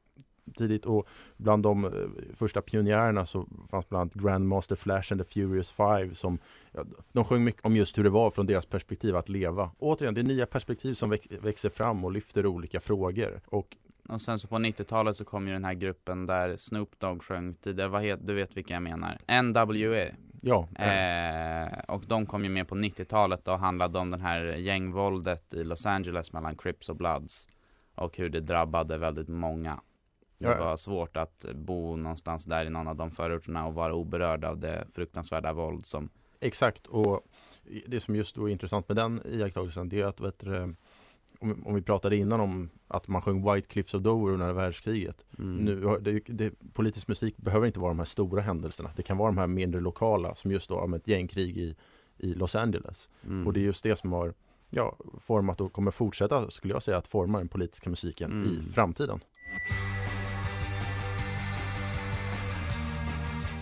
tidigt 0.57 0.87
och 0.87 1.09
bland 1.37 1.63
de 1.63 1.85
eh, 1.85 1.91
första 2.35 2.63
pionjärerna 2.63 3.27
så 3.27 3.47
fanns 3.71 3.89
bland 3.89 4.01
annat 4.01 4.15
Grandmaster 4.15 4.77
Flash 4.77 5.13
and 5.13 5.21
the 5.21 5.25
Furious 5.25 5.73
Five 5.73 6.15
som 6.15 6.39
ja, 6.73 6.85
de 7.13 7.25
sjöng 7.25 7.45
mycket 7.45 7.65
om 7.65 7.77
just 7.77 7.99
hur 7.99 8.05
det 8.05 8.11
var 8.11 8.31
från 8.31 8.47
deras 8.47 8.67
perspektiv 8.67 9.17
att 9.17 9.29
leva. 9.29 9.71
Återigen, 9.79 10.15
det 10.15 10.21
är 10.21 10.23
nya 10.23 10.47
perspektiv 10.47 10.95
som 10.95 11.11
väx, 11.11 11.27
växer 11.43 11.69
fram 11.69 12.05
och 12.05 12.13
lyfter 12.13 12.47
olika 12.47 12.81
frågor. 12.81 13.41
Och 13.47 13.77
Och 14.09 14.21
sen 14.21 14.39
så 14.39 14.49
på 14.49 14.57
90-talet 14.57 15.17
så 15.17 15.25
kom 15.25 15.47
ju 15.47 15.53
den 15.53 15.65
här 15.65 15.75
gruppen 15.75 16.27
där 16.27 16.57
Snoop 16.57 16.99
Dogg 16.99 17.23
sjöng 17.23 17.55
tidigare, 17.55 17.89
vad 17.89 18.03
heter, 18.03 18.25
du 18.25 18.35
vet 18.35 18.57
vilka 18.57 18.75
jag 18.75 18.83
menar? 18.83 19.19
NWA. 19.43 20.07
ja, 20.41 20.69
eh, 20.79 21.49
Eh, 21.73 21.79
och 21.89 22.05
de 22.07 22.27
kom 22.27 22.45
ju 22.45 22.51
med 22.51 22.69
på 22.69 22.75
90-talet 22.75 23.49
och 23.49 23.59
handlade 23.59 23.99
om 23.99 24.11
den 24.11 24.21
här 24.21 24.45
gängvåldet 24.45 25.55
i 25.55 25.65
Los 25.65 25.87
Angeles 25.87 26.33
mellan 26.33 26.57
Crips 26.57 26.89
och 26.89 26.97
Bloods. 26.97 27.49
Och 27.95 28.17
hur 28.17 28.29
det 28.29 28.41
drabbade 28.41 28.99
väldigt 28.99 29.29
många. 29.29 29.81
Det 30.39 30.59
var 30.59 30.77
svårt 30.77 31.17
att 31.17 31.45
bo 31.55 31.97
någonstans 31.97 32.45
där 32.45 32.67
i 32.67 32.71
någon 32.71 32.89
av 32.89 32.97
de 32.97 33.11
förorterna 33.11 33.67
och 33.67 33.75
vara 33.75 33.95
oberörd 33.95 34.45
av 34.45 34.59
det 34.59 34.87
fruktansvärda 34.95 35.53
våld 35.53 35.87
som 35.87 36.09
Exakt, 36.41 36.87
och 36.87 37.21
det 37.87 38.01
som 38.01 38.17
just 38.17 38.37
är 38.37 38.49
intressant 38.49 38.89
med 38.89 38.97
den 38.97 39.23
iakttagelsen 39.27 39.89
det 39.89 40.01
är 40.01 40.05
att 40.05 40.21
vet 40.21 40.39
du, 40.39 40.75
om, 41.41 41.63
om 41.67 41.75
vi 41.75 41.83
pratade 41.83 42.17
innan 42.17 42.41
om 42.41 42.71
att 42.89 43.09
man 43.09 43.23
sjöng 43.23 43.53
White 43.55 43.69
Cliffs 43.69 43.95
of 43.95 44.03
Dover 44.03 44.33
under 44.33 44.53
världskriget. 44.53 45.27
mm, 45.39 45.57
Nu, 45.57 45.99
det, 46.01 46.21
det, 46.27 46.53
politisk 46.73 47.09
musik 47.09 47.37
behöver 47.37 47.67
inte 47.67 47.81
vara 47.81 47.91
de 47.91 47.99
här 47.99 48.07
stora 48.07 48.41
händelserna. 48.43 48.91
Det 48.97 49.03
kan 49.03 49.17
vara 49.17 49.29
de 49.31 49.39
här 49.39 49.47
mindre 49.47 49.81
lokala 49.81 50.35
som 50.35 50.51
just 50.51 50.69
då 50.69 50.75
om 50.81 50.95
ett 50.95 51.09
gängkrig 51.09 51.57
i, 51.59 51.77
i 52.19 52.35
Los 52.35 52.55
Angeles. 52.55 53.09
mm. 53.27 53.47
Och 53.47 53.53
det 53.53 53.61
är 53.61 53.65
just 53.65 53.83
det 53.83 53.97
som 53.97 54.13
har 54.13 54.35
ja, 54.71 54.97
format 55.19 55.61
och 55.61 55.73
kommer 55.73 55.91
fortsätta 55.91 56.51
skulle 56.51 56.75
jag 56.75 56.83
säga 56.83 56.97
att 56.97 57.07
forma 57.07 57.39
den 57.39 57.49
politiska 57.49 57.91
musiken 57.91 58.33
Mm. 58.33 58.49
i 58.49 58.63
framtiden. 58.63 59.21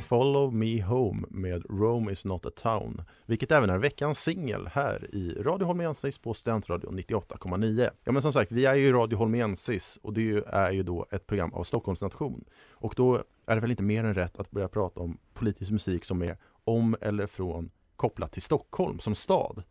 Follow 0.06 0.52
Me 0.52 0.82
Home 0.82 1.26
med 1.30 1.64
Rome 1.70 2.12
is 2.12 2.24
not 2.24 2.46
a 2.46 2.50
town, 2.56 3.02
vilket 3.26 3.50
även 3.50 3.70
är 3.70 3.78
veckans 3.78 4.22
singel 4.22 4.66
här 4.72 5.14
i 5.14 5.42
Radio 5.42 5.66
Holmensis 5.66 6.18
på 6.18 6.34
Studentradion 6.34 6.98
98,9. 6.98 7.90
Ja 8.04 8.12
men 8.12 8.22
som 8.22 8.32
sagt, 8.32 8.52
vi 8.52 8.64
är 8.64 8.74
ju 8.74 8.92
Radio 8.92 9.16
Holmensis 9.18 9.98
och 10.02 10.12
det 10.12 10.20
är 10.20 10.24
ju, 10.24 10.42
är 10.42 10.70
ju 10.70 10.82
då 10.82 11.06
ett 11.10 11.26
program 11.26 11.52
av 11.54 11.64
Stockholms 11.64 12.00
nation. 12.00 12.44
Och 12.70 12.94
då 12.96 13.22
är 13.46 13.54
det 13.54 13.60
väl 13.60 13.70
inte 13.70 13.82
mer 13.82 14.04
än 14.04 14.14
rätt 14.14 14.40
att 14.40 14.50
börja 14.50 14.68
prata 14.68 15.00
om 15.00 15.18
politisk 15.34 15.70
musik 15.70 16.04
som 16.04 16.22
är 16.22 16.36
om 16.64 16.96
eller 17.00 17.26
från 17.26 17.70
kopplat 17.96 18.32
till 18.32 18.42
Stockholm 18.42 18.98
som 18.98 19.14
stad. 19.14 19.62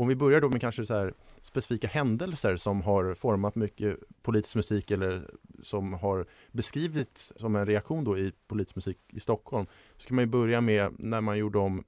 Om 0.00 0.08
vi 0.08 0.16
börjar 0.16 0.40
då 0.40 0.48
med 0.48 0.60
kanske 0.60 0.86
så 0.86 0.94
här 0.94 1.14
specifika 1.40 1.88
händelser 1.88 2.56
som 2.56 2.82
har 2.82 3.14
format 3.14 3.54
mycket 3.54 3.98
politisk 4.22 4.56
musik 4.56 4.90
eller 4.90 5.30
som 5.62 5.92
har 5.92 6.26
beskrivits 6.52 7.32
som 7.36 7.56
en 7.56 7.66
reaktion 7.66 8.04
då 8.04 8.18
i 8.18 8.32
politisk 8.48 8.76
musik 8.76 8.98
i 9.12 9.20
Stockholm. 9.20 9.66
Så 9.96 10.08
kan 10.08 10.14
man 10.14 10.22
ju 10.24 10.30
börja 10.30 10.60
med 10.60 10.94
när 10.98 11.20
man 11.20 11.38
gjorde 11.38 11.58
om 11.58 11.84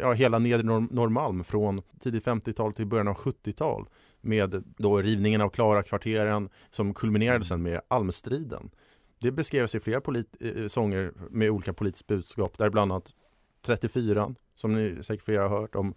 ja, 0.00 0.12
hela 0.12 0.38
nedre 0.38 0.62
Norrmalm 0.62 1.44
från 1.44 1.82
tidigt 2.00 2.24
50-tal 2.24 2.72
till 2.72 2.86
början 2.86 3.08
av 3.08 3.16
70-tal 3.16 3.88
med 4.20 4.64
då 4.76 5.02
rivningen 5.02 5.40
av 5.40 5.48
Klarakvarteren 5.48 6.48
som 6.70 6.94
kulminerade 6.94 7.44
sen 7.44 7.62
med 7.62 7.80
Almstriden. 7.88 8.70
Det 9.18 9.32
beskrevs 9.32 9.74
i 9.74 9.80
flera 9.80 10.00
polit- 10.00 10.36
eh, 10.40 10.62
eh, 10.62 10.66
sånger 10.66 11.12
med 11.30 11.50
olika 11.50 11.72
politiska 11.72 12.14
budskap 12.14 12.58
där 12.58 12.70
bland 12.70 12.92
annat 12.92 13.14
34 13.62 14.34
som 14.54 14.72
ni 14.72 15.02
säkert 15.02 15.24
flera 15.24 15.48
har 15.48 15.60
hört 15.60 15.74
om 15.74 15.94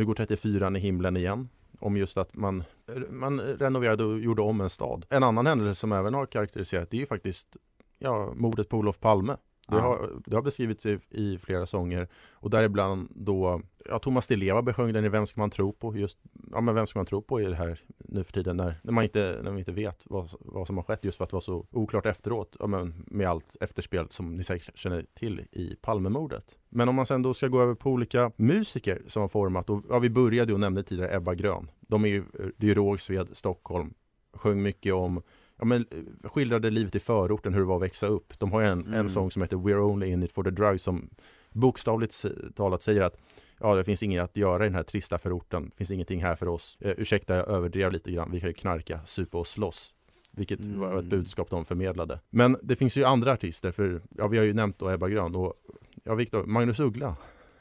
nu 0.00 0.06
går 0.06 0.14
34 0.14 0.76
i 0.76 0.80
himlen 0.80 1.16
igen 1.16 1.48
om 1.78 1.96
just 1.96 2.16
att 2.16 2.36
man, 2.36 2.64
man 3.10 3.40
renoverade 3.40 4.04
och 4.04 4.20
gjorde 4.20 4.42
om 4.42 4.60
en 4.60 4.70
stad. 4.70 5.06
En 5.10 5.22
annan 5.22 5.46
händelse 5.46 5.80
som 5.80 5.92
även 5.92 6.14
har 6.14 6.26
karaktäriserat 6.26 6.90
det 6.90 6.96
är 6.96 7.00
ju 7.00 7.06
faktiskt 7.06 7.56
ja, 7.98 8.32
mordet 8.34 8.68
på 8.68 8.76
Olof 8.76 9.00
Palme. 9.00 9.36
Det, 9.68 9.76
Ja. 9.76 9.80
har, 9.82 10.10
det 10.26 10.34
har 10.36 10.42
beskrivits 10.42 10.86
i, 10.86 10.98
i 11.10 11.38
flera 11.38 11.66
sånger 11.66 12.08
och 12.30 12.50
däribland 12.50 13.08
då 13.14 13.62
ja, 13.88 13.98
Thomas 13.98 14.28
Di 14.28 14.36
Leva 14.36 14.62
besjöng 14.62 14.92
den 14.92 15.04
i 15.04 15.08
Vem 15.08 15.26
ska 15.26 15.40
man 15.40 15.50
tro 15.50 15.72
på? 15.72 15.96
Just, 15.96 16.18
ja 16.52 16.60
men 16.60 16.74
vem 16.74 16.86
ska 16.86 16.98
man 16.98 17.06
tro 17.06 17.22
på 17.22 17.40
i 17.40 17.44
det 17.44 17.54
här 17.54 17.80
nu 17.98 18.24
för 18.24 18.32
tiden 18.32 18.56
när, 18.56 18.80
när 18.82 18.92
man 18.92 19.04
inte, 19.04 19.40
när 19.42 19.50
man 19.50 19.58
inte 19.58 19.72
vet 19.72 20.02
vad, 20.04 20.30
vad 20.40 20.66
som 20.66 20.76
har 20.76 20.84
skett 20.84 21.04
just 21.04 21.16
för 21.18 21.24
att 21.24 21.30
det 21.30 21.36
var 21.36 21.40
så 21.40 21.66
oklart 21.70 22.06
efteråt 22.06 22.56
ja, 22.60 22.66
men 22.66 23.04
med 23.06 23.28
allt 23.28 23.56
efterspel 23.60 24.06
som 24.10 24.36
ni 24.36 24.42
säkert 24.42 24.78
känner 24.78 25.06
till 25.14 25.40
i 25.52 25.76
Palmemordet. 25.80 26.44
Men 26.68 26.88
om 26.88 26.94
man 26.94 27.06
sen 27.06 27.22
då 27.22 27.34
ska 27.34 27.48
gå 27.48 27.60
över 27.60 27.74
på 27.74 27.90
olika 27.90 28.32
musiker 28.36 29.02
som 29.06 29.20
har 29.20 29.28
format 29.28 29.70
och 29.70 29.84
ja, 29.88 29.98
vi 29.98 30.10
började 30.10 30.52
och 30.52 30.60
nämnde 30.60 30.82
tidigare 30.82 31.16
Ebba 31.16 31.34
Grön. 31.34 31.70
De 31.80 32.04
är 32.04 32.08
ju, 32.08 32.24
det 32.56 32.66
är 32.66 32.68
ju 32.68 32.74
Rågsved, 32.74 33.28
Stockholm, 33.32 33.94
sjöng 34.34 34.62
mycket 34.62 34.94
om 34.94 35.22
Ja, 35.60 35.64
men 35.66 35.84
eh, 35.90 36.30
skildrade 36.30 36.70
livet 36.70 36.94
i 36.94 37.00
förorten, 37.00 37.54
hur 37.54 37.60
det 37.60 37.66
var 37.66 37.76
att 37.76 37.82
växa 37.82 38.06
upp. 38.06 38.38
De 38.38 38.52
har 38.52 38.62
en, 38.62 38.80
Mm. 38.80 38.94
en 38.94 39.08
sång 39.08 39.30
som 39.30 39.42
heter 39.42 39.56
We're 39.56 39.80
only 39.80 40.06
in 40.06 40.22
it 40.22 40.32
for 40.32 40.44
the 40.44 40.50
drugs 40.50 40.82
som 40.82 41.10
bokstavligt 41.50 42.24
talat 42.56 42.82
säger 42.82 43.00
att 43.02 43.16
ja, 43.60 43.74
det 43.74 43.84
finns 43.84 44.02
inget 44.02 44.22
att 44.24 44.36
göra 44.36 44.64
i 44.64 44.68
den 44.68 44.74
här 44.74 44.82
trista 44.82 45.18
förorten. 45.18 45.68
Det 45.70 45.76
finns 45.76 45.90
ingenting 45.90 46.22
här 46.22 46.34
för 46.36 46.48
oss. 46.48 46.78
Eh, 46.80 46.94
ursäkta, 46.98 47.36
jag 47.36 47.48
överdrev 47.48 47.92
lite 47.92 48.12
grann. 48.12 48.30
Vi 48.32 48.40
kan 48.40 48.48
ju 48.48 48.54
knarka, 48.54 49.00
supa 49.04 49.38
och 49.38 49.46
slåss. 49.46 49.94
Vilket 50.32 50.64
var 50.64 50.86
ett 50.88 50.92
Mm. 50.98 51.08
budskap 51.08 51.50
de 51.50 51.64
förmedlade. 51.64 52.20
Men 52.30 52.56
det 52.62 52.76
finns 52.76 52.96
ju 52.96 53.04
andra 53.04 53.32
artister, 53.32 53.70
för 53.72 54.00
ja, 54.16 54.26
vi 54.28 54.38
har 54.38 54.44
ju 54.44 54.52
nämnt 54.54 54.78
då 54.78 54.90
Ebba 54.90 55.08
Grön 55.08 55.34
och 55.34 55.54
ja, 56.04 56.14
Viktor, 56.14 56.44
Magnus 56.46 56.80
Uggla. 56.80 57.16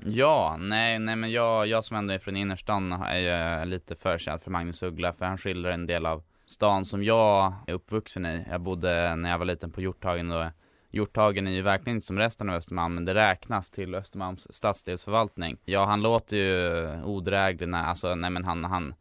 Ja, 0.05 0.57
nej, 0.59 0.99
nej 0.99 1.15
men 1.15 1.31
jag, 1.31 1.67
jag 1.67 1.85
som 1.85 1.97
ändå 1.97 2.13
är 2.13 2.19
från 2.19 2.35
innerstan 2.35 2.91
är 2.91 3.59
ju 3.61 3.65
lite 3.65 3.95
förkänd 3.95 4.41
för 4.41 4.51
Magnus 4.51 4.83
Uggla 4.83 5.13
för 5.13 5.25
han 5.25 5.37
skildrar 5.37 5.71
en 5.71 5.85
del 5.87 6.05
av 6.05 6.23
stan 6.49 6.85
som 6.85 7.03
jag 7.03 7.53
är 7.67 7.73
uppvuxen 7.73 8.25
i. 8.25 8.45
Jag 8.49 8.61
bodde 8.61 9.15
när 9.15 9.29
jag 9.29 9.37
var 9.37 9.45
liten 9.45 9.71
på 9.71 9.81
Hjorthagen 9.81 10.31
och 10.31 10.45
Hjorthagen 10.91 11.47
är 11.47 11.51
ju 11.51 11.61
verkligen 11.61 11.97
inte 11.97 12.05
som 12.05 12.17
resten 12.17 12.49
av 12.49 12.55
Östermalm 12.55 12.95
men 12.95 13.05
det 13.05 13.13
räknas 13.13 13.69
till 13.69 13.95
Östermalms 13.95 14.47
stadsdelsförvaltning. 14.49 15.57
Ja, 15.65 15.85
han 15.85 16.01
låter 16.01 16.37
ju 16.37 17.03
odräglig 17.03 17.69
när, 17.69 17.83
alltså 17.83 18.15
nej 18.15 18.29
men 18.29 18.45
han, 18.45 18.63
han, 18.63 18.93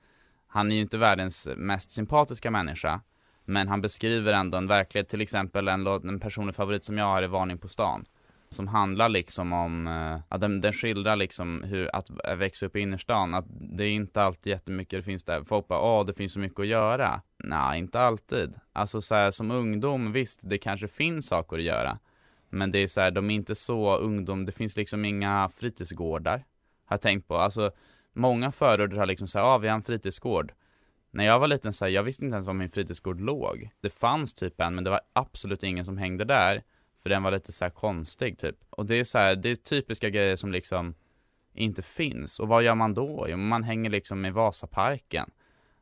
han 0.47 0.73
är 0.73 0.77
ju 0.77 0.83
inte 0.83 0.99
världens 0.99 1.49
mest 1.57 1.91
sympatiska 1.91 2.51
människa. 2.51 3.01
Men 3.45 3.69
han 3.69 3.81
beskriver 3.81 4.33
ändå 4.33 4.59
en 4.59 4.67
verklighet, 4.67 5.09
till 5.09 5.21
exempel 5.21 5.69
en, 5.69 5.87
en 5.87 6.21
personlig 6.21 6.55
favorit 6.55 6.85
som 6.85 6.99
jag 6.99 7.05
har 7.05 7.23
är 7.23 7.29
Varning 7.29 7.59
på 7.59 7.69
stan 7.69 8.05
som 8.51 8.69
handlar 8.69 9.09
liksom 9.09 9.53
om, 9.53 9.87
eh, 9.87 10.21
att 10.29 10.41
den, 10.41 10.61
den 10.61 10.73
skildrar 10.73 11.17
liksom 11.17 11.63
hur 11.63 11.97
att 11.97 12.11
växa 12.39 12.67
upp 12.67 12.77
i 12.77 12.81
innerstan, 12.81 13.35
att 13.35 13.47
det 13.49 13.85
är 13.85 13.91
inte 13.91 14.23
alltid 14.23 14.51
jättemycket 14.51 14.99
det 14.99 15.03
finns 15.03 15.25
där, 15.25 15.45
folk 15.45 15.69
bara 15.69 15.81
åh 15.81 16.07
det 16.07 16.15
finns 16.15 16.33
så 16.33 16.39
mycket 16.39 16.61
att 16.61 16.67
göra. 16.67 17.23
Nej, 17.45 17.79
inte 17.79 18.01
alltid. 18.01 18.55
Alltså 18.73 19.01
så 19.01 19.15
här, 19.15 19.31
som 19.31 19.51
ungdom, 19.51 20.13
visst 20.13 20.41
det 20.43 20.59
kanske 20.59 20.89
finns 20.89 21.27
saker 21.27 21.57
att 21.57 21.63
göra. 21.63 21.99
Men 22.51 22.73
det 22.73 22.79
är 22.79 22.87
så 22.87 23.01
här, 23.01 23.11
de 23.11 23.31
är 23.31 23.35
inte 23.35 23.55
så 23.55 23.97
ungdom, 23.97 24.47
det 24.47 24.53
finns 24.53 24.77
liksom 24.77 25.05
inga 25.05 25.51
fritidsgårdar. 25.57 26.45
Har 26.85 26.95
jag 26.95 27.03
tänkt 27.03 27.29
på, 27.29 27.37
alltså 27.37 27.71
många 28.13 28.53
förorter 28.53 28.97
har 28.97 29.07
liksom 29.07 29.29
så 29.29 29.39
här, 29.39 29.47
ah, 29.47 29.59
vi 29.59 29.69
har 29.69 29.75
en 29.75 29.83
fritidsgård. 29.83 30.53
när 31.11 31.25
jag 31.25 31.39
var 31.39 31.49
liten 31.49 31.73
så 31.73 31.85
här, 31.85 31.93
jag 31.93 32.03
visste 32.03 32.25
inte 32.25 32.35
ens 32.35 32.47
var 32.47 32.55
min 32.55 32.71
fritidsgård 32.71 33.21
låg. 33.21 33.71
Det 33.81 33.91
fanns 33.91 34.35
typ 34.35 34.61
en, 34.61 34.75
men 34.75 34.85
det 34.85 34.91
var 34.91 35.01
absolut 35.13 35.63
ingen 35.63 35.85
som 35.85 35.99
hängde 35.99 36.25
där. 36.25 36.63
För 37.03 37.11
den 37.11 37.23
var 37.23 37.31
lite 37.31 37.53
så 37.53 37.65
här 37.65 37.71
konstig 37.71 38.39
typ. 38.39 38.57
Och 38.71 38.87
det 38.87 38.95
är 38.95 39.05
så 39.05 39.19
här, 39.19 39.37
det 39.37 39.49
är 39.49 39.55
typiska 39.55 40.11
grejer 40.11 40.37
som 40.37 40.53
liksom 40.53 40.95
inte 41.55 41.83
finns. 41.83 42.41
Och 42.41 42.49
vad 42.49 42.63
gör 42.63 42.75
man 42.75 42.95
då? 42.95 43.27
Jo, 43.29 43.37
man 43.37 43.63
hänger 43.63 43.91
liksom 43.91 44.25
i 44.25 44.31
Vasaparken. 44.31 45.31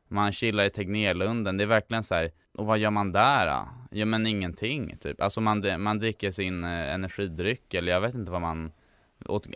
Man 0.07 0.31
chillar 0.31 0.63
i 0.63 0.69
Tegnérlunden. 0.69 1.57
Det 1.57 1.63
är 1.63 1.67
verkligen 1.67 2.03
så 2.03 2.15
här, 2.15 2.31
och 2.53 2.65
vad 2.65 2.77
gör 2.77 2.91
man 2.91 3.11
där 3.11 3.47
då? 3.47 3.69
Jo 3.91 4.05
men 4.05 4.27
ingenting 4.27 4.97
typ. 4.97 5.21
Alltså 5.21 5.41
man, 5.41 5.81
man 5.81 5.99
dricker 5.99 6.31
sin 6.31 6.63
eh, 6.63 6.93
energidryck 6.93 7.73
eller 7.73 7.91
jag 7.91 8.01
vet 8.01 8.15
inte 8.15 8.31
vad 8.31 8.41
man, 8.41 8.71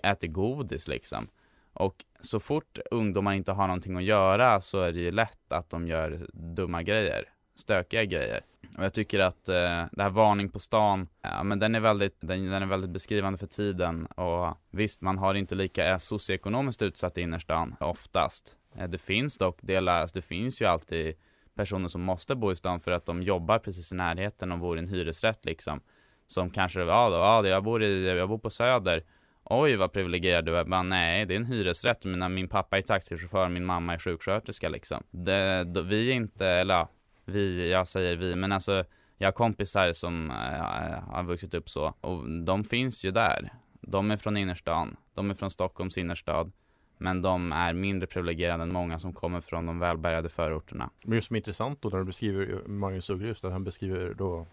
äter 0.04 0.28
godis 0.28 0.88
liksom. 0.88 1.28
Och 1.74 2.06
så 2.22 2.40
fort 2.40 2.80
ungdomar 2.92 3.34
inte 3.34 3.52
har 3.52 3.68
någonting 3.68 3.98
att 3.98 4.04
göra 4.04 4.62
så 4.62 4.82
är 4.82 4.92
det 4.92 5.00
ju 5.00 5.12
lätt 5.12 5.52
att 5.52 5.70
de 5.70 5.88
gör 5.88 6.28
dumma 6.34 6.84
grejer, 6.84 7.26
stökiga 7.56 8.04
grejer. 8.04 8.42
Och 8.78 8.84
jag 8.84 8.94
tycker 8.94 9.20
att 9.20 9.50
eh, 9.50 9.86
det 9.92 10.04
här 10.04 10.10
varning 10.10 10.50
på 10.50 10.60
stan, 10.60 11.08
ja 11.22 11.44
men 11.44 11.60
den 11.60 11.76
är 11.76 11.80
väldigt, 11.80 12.18
den, 12.20 12.50
den, 12.50 12.64
är 12.64 12.68
väldigt 12.68 12.90
beskrivande 12.90 13.38
för 13.38 13.48
tiden. 13.48 14.06
Och 14.06 14.58
visst 14.72 15.02
man 15.02 15.18
har 15.18 15.34
inte 15.34 15.56
lika 15.56 15.86
är 15.86 15.98
socioekonomiskt 15.98 16.82
utsatt 16.82 17.18
i 17.18 17.22
innerstan 17.22 17.76
oftast. 17.80 18.56
Eh, 18.76 18.88
det 18.88 18.98
finns 18.98 19.38
dock 19.38 19.62
delar, 19.62 20.02
alltså 20.02 20.14
det 20.14 20.22
finns 20.22 20.62
ju 20.62 20.66
alltid 20.66 21.16
personer 21.56 21.88
som 21.88 22.02
måste 22.02 22.36
bo 22.36 22.52
i 22.52 22.56
stan 22.56 22.80
för 22.80 22.92
att 22.92 23.06
de 23.06 23.24
jobbar 23.24 23.60
precis 23.60 23.92
i 23.92 23.96
närheten 23.96 24.52
och 24.52 24.60
bor 24.60 24.78
i 24.78 24.80
en 24.80 24.88
hyresrätt 24.88 25.46
liksom. 25.46 25.82
Som 26.28 26.50
kanske, 26.50 26.80
ja 26.80 27.10
då, 27.10 27.16
ja 27.16 27.48
jag 27.48 27.64
bor 27.64 27.84
i, 27.84 28.08
jag 28.18 28.30
bor 28.30 28.38
på 28.38 28.50
Söder. 28.50 29.04
Oj 29.44 29.76
vad 29.76 29.94
privilegierad 29.94 30.46
du 30.46 30.58
är, 30.58 30.64
bara, 30.64 30.84
nej 30.84 31.26
det 31.26 31.34
är 31.34 31.36
en 31.36 31.46
hyresrätt, 31.46 32.06
Mina, 32.06 32.30
min 32.30 32.48
pappa 32.48 32.78
är 32.78 32.82
taxichaufför, 32.82 33.50
min 33.50 33.66
mamma 33.66 33.94
är 33.94 34.00
sjuksköterska 34.00 34.70
liksom. 34.70 35.04
Det, 35.12 35.64
då, 35.64 35.82
Vi 35.82 36.10
är 36.10 36.14
inte, 36.14 36.48
eller 36.48 36.74
ja, 36.74 36.90
vi, 37.32 37.72
jag 37.72 37.88
säger 37.88 38.16
vi, 38.16 38.36
men 38.36 38.52
alltså 38.52 38.84
jag 39.18 39.28
har 39.28 39.32
kompisar 39.32 39.94
som 39.94 40.32
äh, 40.32 41.14
har 41.14 41.24
vuxit 41.24 41.54
upp 41.54 41.70
så 41.70 41.94
och 42.02 42.30
de 42.30 42.64
finns 42.64 43.06
ju 43.06 43.12
där 43.12 43.54
De 43.82 44.12
är 44.12 44.18
från 44.18 44.38
innerstan, 44.38 44.98
de 45.14 45.30
är 45.30 45.34
från 45.34 45.52
Stockholms 45.52 45.98
innerstad 45.98 46.52
men 46.98 47.22
de 47.22 47.52
är 47.52 47.74
mindre 47.74 48.08
privilegierade 48.08 48.64
än 48.64 48.72
många 48.72 49.00
som 49.00 49.14
kommer 49.14 49.42
från 49.42 49.66
de 49.66 49.80
välbärgade 49.80 50.30
förorterna. 50.30 50.90
Men 51.04 51.16
just 51.16 51.28
som 51.28 51.36
är 51.36 51.40
intressant 51.40 51.82
då 51.82 51.90
när 51.90 51.98
du 51.98 52.06
beskriver 52.06 52.68
Magnus 52.68 53.10
Uggla 53.10 53.28
just 53.28 53.46
att 53.46 53.52
han 53.52 53.64
beskriver 53.64 54.14
då 54.14 54.48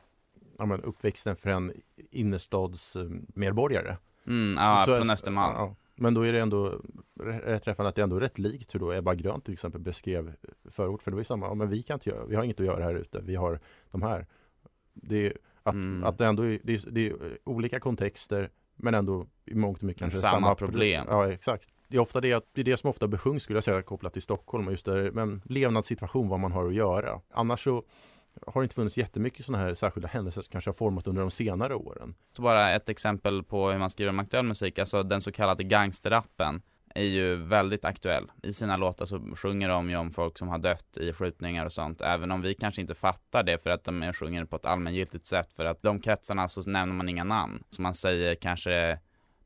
men 0.58 0.82
uppväxten 0.82 1.37
för 1.37 1.50
en 1.50 1.73
innerstadsmedborgare. 2.11 3.97
Mm, 4.26 4.54
ja, 4.56 4.82
så, 4.87 4.97
från 4.97 5.11
Östermalm. 5.11 5.54
Ja, 5.56 5.75
men 5.94 6.14
då 6.14 6.26
är 6.26 6.32
det 6.32 6.40
ändå 6.40 6.80
rätt 7.19 7.63
träffande 7.63 7.89
att 7.89 7.95
det 7.95 8.01
är 8.01 8.05
ändå 8.05 8.21
rätt 8.21 8.39
likt 8.39 8.75
hur 8.75 8.81
då 8.81 8.93
Ebba 8.93 9.15
Grön 9.15 9.41
till 9.41 9.53
exempel 9.53 9.81
beskrev 9.81 10.35
förort. 10.71 11.03
För 11.03 11.11
det 11.11 11.15
var 11.15 11.21
ju 11.21 11.25
samma, 11.25 11.47
ja, 11.47 11.55
men 11.55 11.69
vi 11.69 11.83
kan 11.83 11.95
inte 11.95 12.11
göra, 12.11 12.25
vi 12.25 12.37
har 12.37 12.43
inget 12.45 12.61
att 12.61 12.67
göra 12.67 12.85
här 12.85 12.95
ute, 12.95 13.21
vi 13.21 13.35
har 13.35 13.61
de 13.91 14.03
här. 14.03 14.27
Det 14.95 15.27
är, 15.27 15.33
att, 15.63 15.75
mm. 15.75 16.05
att 16.05 16.19
det 16.19 16.27
ändå 16.27 16.43
är, 16.43 16.61
det 16.63 16.75
är, 16.75 16.91
det 16.91 17.07
är 17.07 17.39
olika 17.45 17.81
kontexter 17.81 18.51
men 18.77 18.95
ändå 18.95 19.27
i 19.45 19.55
mångt 19.55 19.79
och 19.79 19.85
mycket 19.85 20.01
kanske 20.01 20.19
samma, 20.19 20.33
samma 20.33 20.55
problem. 20.55 21.07
Ja, 21.09 21.33
exakt. 21.33 21.69
Det 21.89 21.97
är 21.97 22.01
ofta 22.01 22.21
det, 22.21 22.45
det 22.53 22.61
är 22.61 22.65
det 22.65 22.77
som 22.77 22.91
ofta 22.91 23.09
besjungs 23.09 23.43
skulle 23.43 23.57
jag 23.57 23.65
säga 23.65 23.83
kopplat 23.83 24.13
till 24.13 24.23
Stockholm, 24.23 24.71
just 24.71 24.85
det, 24.85 25.13
men 25.13 25.43
levnadssituation, 25.45 26.29
vad 26.29 26.41
man 26.41 26.53
har 26.53 26.67
att 26.67 26.75
göra. 26.75 27.21
Annars 27.31 27.65
så 27.65 27.85
har 28.47 28.61
det 28.61 28.65
inte 28.65 28.75
funnits 28.75 28.97
jättemycket 28.97 29.47
sådana 29.47 29.65
här 29.65 29.75
särskilda 29.75 30.09
händelser 30.09 30.43
som 30.43 30.51
kanske 30.51 30.69
har 30.69 30.75
format 30.75 31.07
under 31.07 31.23
de 31.23 31.31
senare 31.31 31.75
åren. 31.75 32.15
Så 32.33 32.43
bara 32.43 32.71
ett 32.71 32.89
exempel 32.89 33.43
på 33.43 33.71
hur 33.71 33.79
man 33.79 33.91
skriver 33.91 34.11
om 34.11 34.19
aktuell 34.19 34.45
musik, 34.45 34.79
alltså 34.79 35.03
den 35.03 35.21
så 35.21 35.33
kallade 35.33 35.65
gangsterrappen 35.65 36.63
är 36.95 37.04
ju 37.04 37.37
väldigt 37.37 37.85
aktuell. 37.85 38.30
I 38.42 38.52
sina 38.52 38.76
låtar 38.76 39.07
så 39.07 39.21
sjunger 39.37 39.68
de 39.68 39.90
ju 39.90 39.97
om 39.97 40.11
folk 40.11 40.38
som 40.38 40.49
har 40.49 40.59
dött 40.59 40.97
i 40.97 41.12
skjutningar 41.12 41.64
och 41.64 41.73
sånt, 41.73 42.00
även 42.00 42.30
om 42.30 42.42
vi 42.42 42.54
kanske 42.54 42.80
inte 42.80 42.95
fattar 42.95 43.42
det 43.42 43.59
för 43.59 43.71
att 43.71 43.85
de 43.85 44.12
sjunger 44.12 44.45
på 44.45 44.57
ett 44.57 44.66
allmängiltigt 44.66 45.26
sätt, 45.26 45.52
för 45.52 45.64
att 45.64 45.83
de 45.83 46.00
kretsarna 46.00 46.49
så 46.49 46.71
nämner 46.71 46.95
man 46.95 47.09
inga 47.09 47.25
namn. 47.25 47.62
Så 47.71 47.83
man 47.83 47.95
säger 47.95 48.35
kanske 48.35 48.99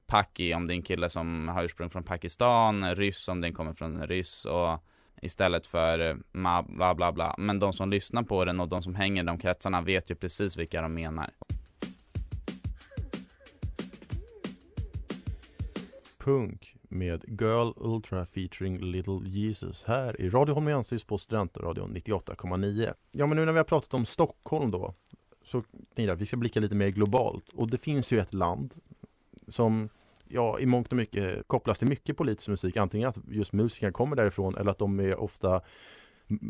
Paki 0.06 0.54
om 0.54 0.66
det 0.66 0.72
är 0.72 0.76
en 0.76 0.82
kille 0.82 1.08
som 1.08 1.48
har 1.48 1.64
ursprung 1.64 1.90
från 1.90 2.04
Pakistan, 2.04 2.94
ryss 2.94 3.28
om 3.28 3.40
den 3.40 3.54
kommer 3.54 3.72
från 3.72 4.06
ryss 4.06 4.44
och 4.44 4.84
istället 5.22 5.66
för 5.66 6.16
ma 6.32 6.62
bla 6.62 6.94
bla 6.94 7.12
bla. 7.12 7.34
Men 7.38 7.58
de 7.58 7.72
som 7.72 7.90
lyssnar 7.90 8.22
på 8.22 8.44
den 8.44 8.60
och 8.60 8.68
de 8.68 8.82
som 8.82 8.94
hänger 8.94 9.22
i 9.22 9.26
de 9.26 9.38
kretsarna 9.38 9.80
vet 9.80 10.10
ju 10.10 10.14
precis 10.14 10.56
vilka 10.56 10.82
de 10.82 10.94
menar. 10.94 11.30
Punk 16.18 16.76
med 16.92 17.24
Girl 17.40 17.72
Ultra 17.76 18.26
featuring 18.26 18.78
Little 18.78 19.20
Jesus 19.24 19.84
här 19.84 20.20
i 20.20 20.30
Radio 20.30 20.54
Holmiansis 20.54 21.04
på 21.04 21.18
Studentradion 21.18 21.96
98,9. 21.96 22.94
Ja 23.12 23.26
men 23.26 23.36
nu 23.36 23.44
när 23.44 23.52
vi 23.52 23.58
har 23.58 23.64
pratat 23.64 23.94
om 23.94 24.04
Stockholm 24.04 24.70
då 24.70 24.94
så 25.44 25.62
Nida, 25.96 26.14
vi 26.14 26.26
ska 26.26 26.36
blicka 26.36 26.60
lite 26.60 26.74
mer 26.74 26.88
globalt 26.88 27.50
och 27.50 27.70
det 27.70 27.78
finns 27.78 28.12
ju 28.12 28.18
ett 28.18 28.34
land 28.34 28.74
som 29.48 29.88
ja, 30.28 30.58
i 30.60 30.66
mångt 30.66 30.88
och 30.88 30.96
mycket 30.96 31.48
kopplas 31.48 31.78
till 31.78 31.88
mycket 31.88 32.16
politisk 32.16 32.48
musik. 32.48 32.76
Antingen 32.76 33.08
att 33.08 33.18
just 33.28 33.52
musikerna 33.52 33.92
kommer 33.92 34.16
därifrån 34.16 34.56
eller 34.56 34.70
att 34.70 34.78
de 34.78 35.00
är 35.00 35.20
ofta 35.20 35.60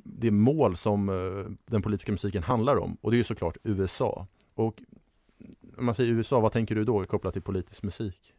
det 0.05 0.31
mål 0.31 0.77
som 0.77 1.09
eh, 1.09 1.53
den 1.67 1.83
politiska 1.83 2.13
musiken 2.13 2.43
handlar 2.43 2.77
om. 2.77 2.97
Och 3.01 3.11
det 3.11 3.15
är 3.15 3.19
ju 3.19 3.25
såklart 3.25 3.57
USA. 3.63 4.27
Och 4.55 4.83
när 5.77 5.83
man 5.83 5.95
säger 5.95 6.13
USA, 6.13 6.41
vad 6.41 6.53
tänker 6.53 6.75
du 6.75 6.85
då 6.85 7.05
kopplat 7.05 7.33
till 7.33 7.43
politisk 7.43 7.83
musik? 7.83 8.35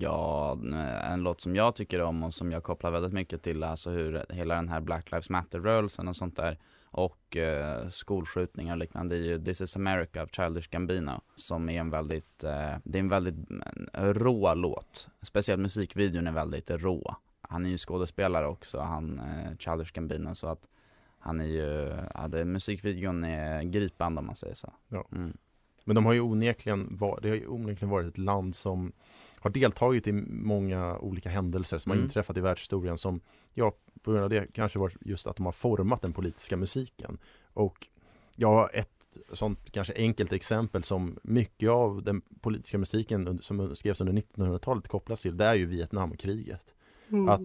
Ja, 0.00 0.58
en 1.02 1.22
låt 1.22 1.40
som 1.40 1.56
jag 1.56 1.76
tycker 1.76 2.00
om 2.00 2.22
och 2.22 2.34
som 2.34 2.52
jag 2.52 2.62
kopplar 2.62 2.90
väldigt 2.90 3.12
mycket 3.12 3.42
till, 3.42 3.62
alltså 3.62 3.90
hur 3.90 4.24
hela 4.28 4.54
den 4.54 4.68
här 4.68 4.80
Black 4.80 5.10
Lives 5.10 5.30
Matter-rörelsen 5.30 6.08
och 6.08 6.16
sånt 6.16 6.36
där 6.36 6.58
och 6.96 7.36
eh, 7.36 7.88
skolskjutningar 7.88 8.72
och 8.74 8.78
liknande. 8.78 9.16
Det 9.16 9.22
är 9.22 9.26
ju 9.26 9.44
This 9.44 9.60
is 9.60 9.76
America 9.76 10.22
av 10.22 10.26
Childish 10.26 10.70
Gambino 10.70 11.20
som 11.34 11.68
är 11.68 11.80
en 11.80 11.90
väldigt, 11.90 12.44
eh, 12.44 12.74
det 12.84 12.98
är 12.98 13.00
en 13.00 13.08
väldigt 13.08 13.50
eh, 13.92 14.04
rå 14.04 14.54
låt. 14.54 15.08
Speciellt 15.22 15.62
musikvideon 15.62 16.26
är 16.26 16.32
väldigt 16.32 16.70
rå. 16.70 17.16
Han 17.40 17.66
är 17.66 17.70
ju 17.70 17.78
skådespelare 17.78 18.46
också, 18.46 18.80
han 18.80 19.18
eh, 19.18 19.56
Childish 19.58 19.92
Gambino, 19.92 20.34
så 20.34 20.46
att 20.46 20.68
han 21.18 21.40
är 21.40 21.46
ju, 21.46 21.96
ja, 22.14 22.28
det, 22.28 22.44
musikvideon 22.44 23.24
är 23.24 23.62
gripande 23.62 24.18
om 24.18 24.26
man 24.26 24.36
säger 24.36 24.54
så. 24.54 24.72
Ja. 24.88 25.04
Mm. 25.12 25.36
Men 25.84 25.94
de 25.94 26.06
har 26.06 26.12
ju 26.12 26.20
onekligen, 26.20 26.96
var, 26.96 27.18
det 27.22 27.28
har 27.28 27.36
ju 27.36 27.46
onekligen 27.46 27.90
varit 27.90 28.08
ett 28.08 28.18
land 28.18 28.54
som 28.54 28.92
har 29.46 29.50
deltagit 29.50 30.06
i 30.06 30.12
många 30.12 30.98
olika 30.98 31.28
händelser 31.28 31.78
som 31.78 31.92
mm. 31.92 32.00
har 32.00 32.04
inträffat 32.04 32.36
i 32.36 32.40
världshistorien 32.40 32.98
som, 32.98 33.20
ja, 33.54 33.72
på 34.02 34.10
grund 34.10 34.24
av 34.24 34.30
det 34.30 34.46
kanske 34.52 34.78
varit 34.78 34.96
just 35.00 35.26
att 35.26 35.36
de 35.36 35.46
har 35.46 35.52
format 35.52 36.02
den 36.02 36.12
politiska 36.12 36.56
musiken. 36.56 37.18
Och 37.52 37.86
ja, 38.36 38.68
ett 38.68 38.88
sånt 39.32 39.72
kanske 39.72 39.94
enkelt 39.96 40.32
exempel 40.32 40.82
som 40.82 41.18
mycket 41.22 41.70
av 41.70 42.02
den 42.02 42.22
politiska 42.40 42.78
musiken 42.78 43.38
som 43.42 43.76
skrevs 43.76 44.00
under 44.00 44.12
1900-talet 44.12 44.88
kopplas 44.88 45.22
till, 45.22 45.36
det 45.36 45.44
är 45.44 45.54
ju 45.54 45.66
Vietnamkriget. 45.66 46.74
Mm. 47.08 47.28
Att 47.28 47.40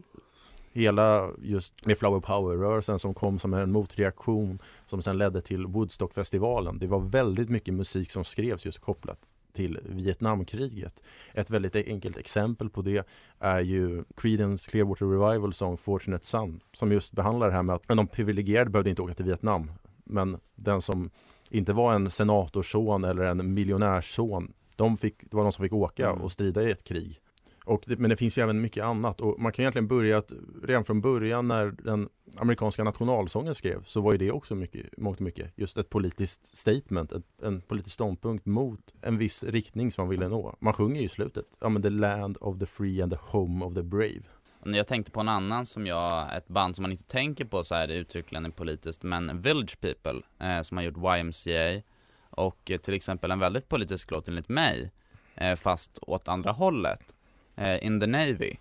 hela 0.73 1.29
just 1.41 1.85
med 1.85 1.97
Flower 1.97 2.19
Power-rörelsen 2.19 2.99
som 2.99 3.13
kom 3.13 3.39
som 3.39 3.53
en 3.53 3.71
motreaktion 3.71 4.61
som 4.87 5.01
sen 5.01 5.17
ledde 5.17 5.41
till 5.41 5.65
Woodstockfestivalen. 5.65 6.79
Det 6.79 6.87
var 6.87 6.99
väldigt 6.99 7.49
mycket 7.49 7.73
musik 7.73 8.11
som 8.11 8.23
skrevs 8.23 8.65
just 8.65 8.79
kopplat 8.79 9.33
till 9.53 9.79
Vietnamkriget. 9.85 11.03
Ett 11.33 11.49
väldigt 11.49 11.75
enkelt 11.75 12.17
exempel 12.17 12.69
på 12.69 12.81
det 12.81 13.07
är 13.39 13.59
ju 13.59 14.03
Creedence 14.17 14.71
Clearwater 14.71 15.05
Revival 15.05 15.53
Song 15.53 15.77
Fortunate 15.77 16.25
Son 16.25 16.61
som 16.73 16.91
just 16.91 17.11
behandlar 17.11 17.47
det 17.47 17.53
här 17.53 17.63
med 17.63 17.75
att 17.75 17.87
de 17.87 18.07
privilegierade 18.07 18.69
behövde 18.69 18.89
inte 18.89 19.01
åka 19.01 19.13
till 19.13 19.25
Vietnam 19.25 19.71
men 20.03 20.37
den 20.55 20.81
som 20.81 21.09
inte 21.49 21.73
var 21.73 21.93
en 21.93 22.11
senatorson 22.11 23.03
eller 23.03 23.23
en 23.23 23.53
miljonärsson 23.53 24.53
de 24.75 24.97
fick, 24.97 25.15
det 25.19 25.35
var 25.35 25.43
de 25.43 25.51
som 25.51 25.63
fick 25.63 25.73
åka 25.73 26.09
mm. 26.09 26.21
och 26.21 26.31
strida 26.31 26.63
i 26.63 26.71
ett 26.71 26.83
krig. 26.83 27.21
Och 27.65 27.83
det, 27.85 27.99
men 27.99 28.09
det 28.09 28.15
finns 28.15 28.37
ju 28.37 28.41
även 28.41 28.61
mycket 28.61 28.83
annat 28.83 29.21
och 29.21 29.39
man 29.39 29.51
kan 29.51 29.63
egentligen 29.63 29.87
börja 29.87 30.17
att 30.17 30.33
redan 30.63 30.83
från 30.83 31.01
början 31.01 31.47
när 31.47 31.65
den 31.65 32.09
amerikanska 32.37 32.83
nationalsången 32.83 33.55
skrevs 33.55 33.91
så 33.91 34.01
var 34.01 34.11
ju 34.11 34.17
det 34.17 34.31
också 34.31 34.55
mycket, 34.55 34.97
mångt 34.97 35.19
mycket 35.19 35.51
just 35.55 35.77
ett 35.77 35.89
politiskt 35.89 36.57
statement, 36.57 37.11
ett, 37.11 37.23
en 37.43 37.61
politisk 37.61 37.93
ståndpunkt 37.93 38.45
mot 38.45 38.79
en 39.01 39.17
viss 39.17 39.43
riktning 39.43 39.91
som 39.91 40.01
man 40.01 40.09
ville 40.09 40.27
nå. 40.27 40.55
Man 40.59 40.73
sjunger 40.73 40.99
ju 40.99 41.05
i 41.05 41.09
slutet, 41.09 41.45
ja 41.59 41.69
men 41.69 41.81
the 41.81 41.89
land 41.89 42.37
of 42.41 42.59
the 42.59 42.65
free 42.65 43.01
and 43.01 43.11
the 43.11 43.19
home 43.21 43.65
of 43.65 43.73
the 43.73 43.83
brave. 43.83 44.23
Jag 44.63 44.87
tänkte 44.87 45.11
på 45.11 45.19
en 45.19 45.29
annan 45.29 45.65
som 45.65 45.87
jag, 45.87 46.37
ett 46.37 46.47
band 46.47 46.75
som 46.75 46.83
man 46.83 46.91
inte 46.91 47.03
tänker 47.03 47.45
på 47.45 47.63
så 47.63 47.75
här 47.75 47.87
uttryckligen 47.87 48.51
politiskt, 48.51 49.03
men 49.03 49.41
Village 49.41 49.81
People, 49.81 50.21
eh, 50.39 50.61
som 50.61 50.77
har 50.77 50.83
gjort 50.83 51.17
YMCA 51.19 51.81
och 52.29 52.71
eh, 52.71 52.77
till 52.77 52.93
exempel 52.93 53.31
en 53.31 53.39
väldigt 53.39 53.69
politisk 53.69 54.11
låt 54.11 54.27
enligt 54.27 54.49
mig, 54.49 54.91
eh, 55.35 55.55
fast 55.55 55.99
åt 56.01 56.27
andra 56.27 56.51
hållet 56.51 57.13
eh, 57.55 57.85
In 57.85 57.99
the 57.99 58.07
Navy. 58.07 58.51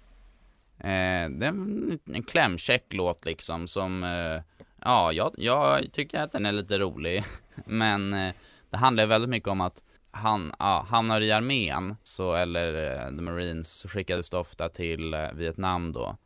Eh, 0.78 1.30
det 1.30 1.46
är 1.46 1.48
en, 1.48 1.98
en 2.04 2.22
klämkäck 2.22 2.84
låt 2.90 3.24
liksom 3.24 3.68
som, 3.68 4.04
eh, 4.04 4.42
ja, 4.84 5.12
jag, 5.12 5.34
jag, 5.36 5.92
tycker 5.92 6.20
att 6.20 6.32
den 6.32 6.46
är 6.46 6.52
lite 6.52 6.78
rolig. 6.78 7.24
Men 7.64 8.14
eh, 8.14 8.34
det 8.70 8.76
handlar 8.76 9.06
väldigt 9.06 9.30
mycket 9.30 9.48
om 9.48 9.60
att 9.60 9.82
han, 10.10 10.52
ja, 10.58 10.86
hamnar 10.88 11.20
i 11.20 11.32
armén, 11.32 11.96
så, 12.02 12.34
eller 12.34 12.92
eh, 12.92 13.16
the 13.16 13.22
Marines, 13.22 13.68
så 13.68 13.88
skickades 13.88 14.30
du 14.30 14.36
ofta 14.36 14.68
till 14.68 15.14
eh, 15.14 15.32
Vietnam 15.32 15.92
då. 15.92 16.16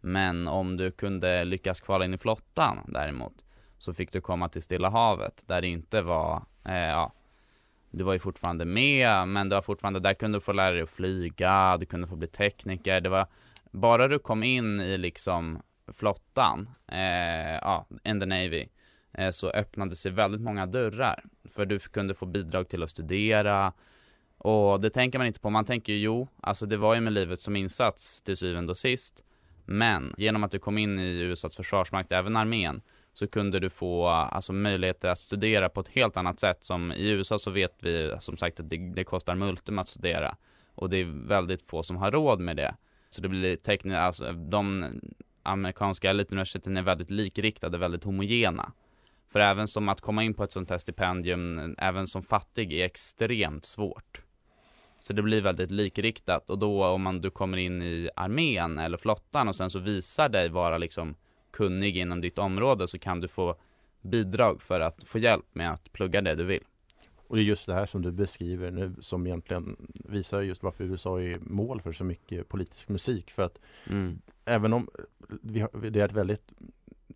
Men 0.00 0.48
om 0.48 0.76
du 0.76 0.90
kunde 0.90 1.44
lyckas 1.44 1.80
kvala 1.80 2.04
in 2.04 2.14
i 2.14 2.18
flottan 2.18 2.78
däremot 2.86 3.44
så 3.78 3.94
fick 3.94 4.12
du 4.12 4.20
komma 4.20 4.48
till 4.48 4.62
Stilla 4.62 4.90
havet 4.90 5.44
där 5.46 5.60
det 5.60 5.68
inte 5.68 6.02
var, 6.02 6.42
eh, 6.64 6.74
ja, 6.74 7.12
du 7.92 8.04
var 8.04 8.12
ju 8.12 8.18
fortfarande 8.18 8.64
med 8.64 9.28
men 9.28 9.48
det 9.48 9.54
var 9.54 9.62
fortfarande, 9.62 10.00
där 10.00 10.14
kunde 10.14 10.36
du 10.36 10.40
få 10.40 10.52
lära 10.52 10.72
dig 10.72 10.82
att 10.82 10.90
flyga, 10.90 11.76
du 11.76 11.86
kunde 11.86 12.06
få 12.06 12.16
bli 12.16 12.28
tekniker, 12.28 13.00
det 13.00 13.08
var 13.08 13.26
bara 13.70 14.08
du 14.08 14.18
kom 14.18 14.42
in 14.42 14.80
i 14.80 14.98
liksom 14.98 15.62
flottan, 15.92 16.70
eh, 16.88 17.54
ja, 17.54 17.86
in 18.04 18.20
the 18.20 18.26
Navy, 18.26 18.68
eh, 19.12 19.30
så 19.30 19.50
öppnade 19.50 19.96
sig 19.96 20.12
väldigt 20.12 20.40
många 20.40 20.66
dörrar. 20.66 21.24
För 21.48 21.66
du 21.66 21.78
kunde 21.78 22.14
få 22.14 22.26
bidrag 22.26 22.68
till 22.68 22.82
att 22.82 22.90
studera, 22.90 23.72
och 24.38 24.80
det 24.80 24.90
tänker 24.90 25.18
man 25.18 25.26
inte 25.26 25.40
på, 25.40 25.50
man 25.50 25.64
tänker 25.64 25.92
ju 25.92 25.98
jo, 25.98 26.28
alltså 26.40 26.66
det 26.66 26.76
var 26.76 26.94
ju 26.94 27.00
med 27.00 27.12
livet 27.12 27.40
som 27.40 27.56
insats 27.56 28.22
till 28.22 28.36
syvende 28.36 28.70
och 28.70 28.78
sist. 28.78 29.24
Men 29.64 30.14
genom 30.18 30.44
att 30.44 30.50
du 30.50 30.58
kom 30.58 30.78
in 30.78 30.98
i 30.98 31.20
USAs 31.20 31.56
försvarsmakt, 31.56 32.12
även 32.12 32.36
armén, 32.36 32.82
så 33.12 33.28
kunde 33.28 33.60
du 33.60 33.70
få 33.70 34.06
alltså, 34.06 34.52
möjligheter 34.52 35.08
att 35.08 35.18
studera 35.18 35.68
på 35.68 35.80
ett 35.80 35.88
helt 35.88 36.16
annat 36.16 36.40
sätt. 36.40 36.64
Som 36.64 36.92
i 36.92 37.08
USA 37.08 37.38
så 37.38 37.50
vet 37.50 37.76
vi 37.80 38.16
som 38.20 38.36
sagt 38.36 38.60
att 38.60 38.70
det, 38.70 38.76
det 38.76 39.04
kostar 39.04 39.34
multum 39.34 39.78
att 39.78 39.88
studera. 39.88 40.36
Och 40.74 40.90
det 40.90 40.96
är 40.96 41.28
väldigt 41.28 41.62
få 41.62 41.82
som 41.82 41.96
har 41.96 42.10
råd 42.10 42.40
med 42.40 42.56
det. 42.56 42.74
Så 43.08 43.22
det 43.22 43.28
blir 43.28 43.56
tekniskt, 43.56 43.96
alltså 43.96 44.32
de 44.32 44.86
amerikanska 45.42 46.10
elituniversiteten 46.10 46.76
är 46.76 46.82
väldigt 46.82 47.10
likriktade, 47.10 47.78
väldigt 47.78 48.04
homogena. 48.04 48.72
För 49.32 49.40
även 49.40 49.68
som 49.68 49.88
att 49.88 50.00
komma 50.00 50.22
in 50.22 50.34
på 50.34 50.44
ett 50.44 50.52
sånt 50.52 50.70
här 50.70 50.78
stipendium, 50.78 51.74
även 51.78 52.06
som 52.06 52.22
fattig, 52.22 52.72
är 52.72 52.84
extremt 52.84 53.64
svårt. 53.64 54.22
Så 55.00 55.12
det 55.12 55.22
blir 55.22 55.40
väldigt 55.40 55.70
likriktat 55.70 56.50
och 56.50 56.58
då 56.58 56.86
om 56.86 57.02
man, 57.02 57.20
du 57.20 57.30
kommer 57.30 57.58
in 57.58 57.82
i 57.82 58.10
armén 58.16 58.78
eller 58.78 58.98
flottan 58.98 59.48
och 59.48 59.56
sen 59.56 59.70
så 59.70 59.78
visar 59.78 60.28
dig 60.28 60.48
vara 60.48 60.78
liksom 60.78 61.14
kunnig 61.52 61.96
inom 61.96 62.20
ditt 62.20 62.38
område 62.38 62.88
så 62.88 62.98
kan 62.98 63.20
du 63.20 63.28
få 63.28 63.56
bidrag 64.00 64.62
för 64.62 64.80
att 64.80 65.04
få 65.04 65.18
hjälp 65.18 65.46
med 65.52 65.72
att 65.72 65.92
plugga 65.92 66.20
det 66.20 66.34
du 66.34 66.44
vill. 66.44 66.64
Och 67.26 67.36
det 67.36 67.42
är 67.42 67.44
just 67.44 67.66
det 67.66 67.74
här 67.74 67.86
som 67.86 68.02
du 68.02 68.12
beskriver 68.12 68.70
nu 68.70 68.94
som 69.00 69.26
egentligen 69.26 69.76
visar 69.92 70.42
just 70.42 70.62
varför 70.62 70.84
USA 70.84 71.20
är 71.20 71.38
mål 71.38 71.80
för 71.80 71.92
så 71.92 72.04
mycket 72.04 72.48
politisk 72.48 72.88
musik. 72.88 73.30
För 73.30 73.42
att 73.42 73.58
mm. 73.86 74.20
även 74.44 74.72
om 74.72 74.88
vi 75.42 75.60
har, 75.60 75.90
det 75.90 76.00
är 76.00 76.04
ett 76.04 76.12
väldigt 76.12 76.52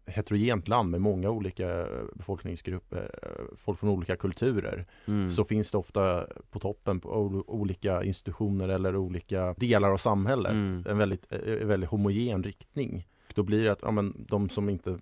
heterogent 0.07 0.69
land 0.69 0.91
med 0.91 1.01
många 1.01 1.31
olika 1.31 1.87
befolkningsgrupper, 2.15 3.11
folk 3.57 3.79
från 3.79 3.91
olika 3.91 4.17
kulturer, 4.17 4.87
mm. 5.07 5.33
så 5.33 5.45
finns 5.45 5.71
det 5.71 5.79
ofta 5.79 6.27
på 6.51 6.59
toppen 6.59 7.01
på 7.01 7.11
olika 7.47 8.05
institutioner 8.05 8.69
eller 8.69 8.97
olika 8.97 9.55
delar 9.59 9.93
av 9.93 9.97
samhället 9.97 10.53
mm. 10.53 10.85
en 10.89 10.99
väldigt, 10.99 11.33
väldigt 11.63 11.91
homogen 11.91 12.43
riktning. 12.43 13.07
Då 13.37 13.43
blir 13.43 13.65
det 13.65 13.73
att 13.73 13.83
ja, 13.83 13.91
men, 13.91 14.25
de 14.29 14.49
som 14.49 14.69
inte 14.69 14.99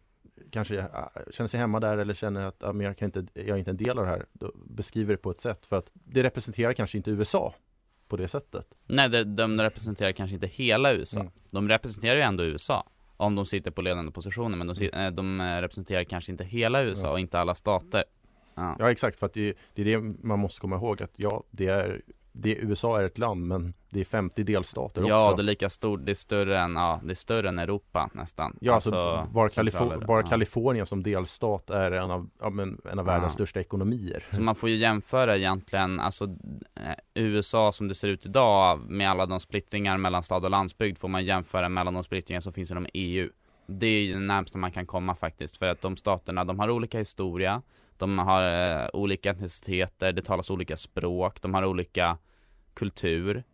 kanske 0.50 0.78
äh, 0.78 0.86
känner 1.30 1.48
sig 1.48 1.60
hemma 1.60 1.80
där 1.80 1.98
eller 1.98 2.14
känner 2.14 2.46
att 2.46 2.56
ja, 2.58 2.72
men 2.72 2.86
jag, 2.86 2.96
kan 2.96 3.06
inte, 3.06 3.26
jag 3.34 3.48
är 3.48 3.56
inte 3.56 3.70
en 3.70 3.76
del 3.76 3.98
av 3.98 4.04
det 4.04 4.10
här, 4.10 4.26
då 4.32 4.52
beskriver 4.54 5.14
det 5.14 5.18
på 5.18 5.30
ett 5.30 5.40
sätt 5.40 5.66
för 5.66 5.76
att 5.76 5.90
det 5.94 6.22
representerar 6.22 6.72
kanske 6.72 6.96
inte 6.96 7.10
USA 7.10 7.54
på 8.08 8.16
det 8.16 8.28
sättet. 8.28 8.66
Nej, 8.86 9.08
de, 9.08 9.24
de 9.24 9.60
representerar 9.60 10.12
kanske 10.12 10.34
inte 10.34 10.46
hela 10.46 10.94
USA. 10.94 11.20
Mm. 11.20 11.32
De 11.50 11.68
representerar 11.68 12.16
ju 12.16 12.22
ändå 12.22 12.44
USA 12.44 12.86
om 13.16 13.34
de 13.34 13.46
sitter 13.46 13.70
på 13.70 13.82
ledande 13.82 14.12
positioner, 14.12 14.58
men 14.58 14.66
de, 14.66 14.90
mm. 14.92 15.14
de 15.14 15.40
eh, 15.40 15.60
representerar 15.60 16.04
kanske 16.04 16.32
inte 16.32 16.44
hela 16.44 16.82
USA 16.82 17.06
ja. 17.06 17.12
och 17.12 17.20
inte 17.20 17.38
alla 17.38 17.54
stater. 17.54 18.04
Ja. 18.54 18.76
ja, 18.78 18.90
exakt, 18.90 19.18
för 19.18 19.26
att 19.26 19.32
det, 19.34 19.54
det, 19.74 19.82
är 19.82 19.86
det 19.86 20.14
man 20.22 20.38
måste 20.38 20.60
komma 20.60 20.76
ihåg 20.76 21.02
att 21.02 21.12
ja, 21.16 21.44
det 21.50 21.66
är 21.66 22.02
det, 22.36 22.54
USA 22.54 23.00
är 23.00 23.04
ett 23.04 23.18
land 23.18 23.46
men 23.46 23.74
det 23.90 24.00
är 24.00 24.04
50 24.04 24.42
delstater 24.42 25.00
också. 25.00 25.08
Ja, 25.08 25.34
det 25.36 25.42
är 25.42 25.44
lika 25.44 25.70
stort, 25.70 26.00
det 26.04 26.12
är 26.12 26.14
större 26.14 26.58
än, 26.58 26.76
ja, 26.76 27.00
det 27.04 27.10
är 27.10 27.14
större 27.14 27.48
än 27.48 27.58
Europa 27.58 28.10
nästan. 28.12 28.56
Ja, 28.60 28.74
alltså, 28.74 28.94
alltså 28.94 29.32
bara, 29.32 29.48
Kalifor 29.48 30.04
bara 30.06 30.20
ja. 30.20 30.26
Kalifornien 30.26 30.86
som 30.86 31.02
delstat 31.02 31.70
är 31.70 31.90
en 31.90 32.10
av, 32.10 32.30
ja, 32.40 32.50
men, 32.50 32.80
en 32.92 32.98
av 32.98 33.04
världens 33.04 33.32
största 33.32 33.60
ekonomier. 33.60 34.26
Så 34.30 34.42
man 34.42 34.54
får 34.54 34.68
ju 34.68 34.76
jämföra 34.76 35.36
egentligen, 35.36 36.00
alltså 36.00 36.24
eh, 36.24 36.94
USA 37.14 37.72
som 37.72 37.88
det 37.88 37.94
ser 37.94 38.08
ut 38.08 38.26
idag 38.26 38.80
med 38.90 39.10
alla 39.10 39.26
de 39.26 39.40
splittringar 39.40 39.98
mellan 39.98 40.22
stad 40.22 40.44
och 40.44 40.50
landsbygd 40.50 40.98
får 40.98 41.08
man 41.08 41.24
jämföra 41.24 41.68
mellan 41.68 41.94
de 41.94 42.04
splittringar 42.04 42.40
som 42.40 42.52
finns 42.52 42.70
inom 42.70 42.86
EU. 42.94 43.30
Det 43.66 43.86
är 43.86 44.12
det 44.12 44.18
närmsta 44.18 44.58
man 44.58 44.72
kan 44.72 44.86
komma 44.86 45.14
faktiskt, 45.14 45.56
för 45.56 45.66
att 45.66 45.80
de 45.80 45.96
staterna, 45.96 46.44
de 46.44 46.58
har 46.58 46.70
olika 46.70 46.98
historia, 46.98 47.62
de 47.98 48.18
har 48.18 48.42
eh, 48.82 48.88
olika 48.92 49.30
etniciteter, 49.30 50.12
det 50.12 50.22
talas 50.22 50.50
olika 50.50 50.76
språk, 50.76 51.42
de 51.42 51.54
har 51.54 51.64
olika 51.64 52.18
kultur. 52.74 53.44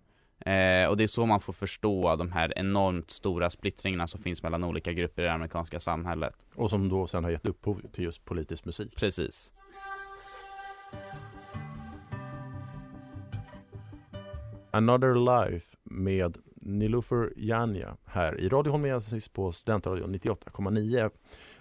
Eh, 0.41 0.89
och 0.89 0.97
det 0.97 1.03
är 1.03 1.07
så 1.07 1.27
man 1.27 1.41
får 1.41 1.53
förstå 1.53 2.17
de 2.17 2.33
här 2.33 2.59
enormt 2.59 3.11
stora 3.11 3.51
splittringarna 3.51 4.07
som 4.07 4.21
finns 4.21 4.43
mellan 4.43 4.65
olika 4.65 4.93
grupper 4.93 5.23
i 5.23 5.25
det 5.25 5.33
amerikanska 5.33 5.81
samhället. 5.81 6.35
Och 6.55 6.71
som 6.71 6.89
då 6.89 7.07
sen 7.07 7.25
har 7.25 7.31
gett 7.31 7.49
upphov 7.49 7.83
till 7.93 8.05
just 8.05 8.25
politisk 8.25 8.65
musik. 8.65 8.97
Precis. 8.97 9.53
Another 14.73 15.15
Life 15.15 15.77
med 15.85 16.39
Nilufer 16.61 17.33
Janja 17.37 17.97
här 18.05 18.41
i 18.41 18.49
Radio 18.49 18.71
Holmesis 18.71 19.29
på 19.29 19.53
Studentradion 19.53 20.15
98,9. 20.15 21.11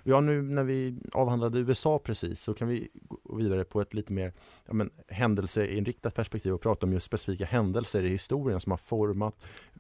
Ja, 0.04 0.22
nu 0.22 0.42
när 0.42 0.64
vi 0.64 0.96
avhandlade 1.14 1.60
USA 1.60 2.00
precis 2.00 2.42
så 2.42 2.54
kan 2.54 2.68
vi 2.68 2.90
gå 3.24 3.36
vidare 3.36 3.64
på 3.64 3.82
ett 3.82 3.94
lite 3.94 4.14
mer 4.14 4.34
ja, 4.66 4.74
men, 4.74 4.90
händelseinriktat 5.08 6.16
perspektiv 6.16 6.54
och 6.54 6.62
prata 6.62 6.86
om 6.86 6.94
just 6.94 7.06
specifika 7.06 7.46
händelser 7.46 8.04
i 8.04 8.10
historien 8.10 8.60
som 8.60 8.72
har 8.72 8.78
format 8.78 9.36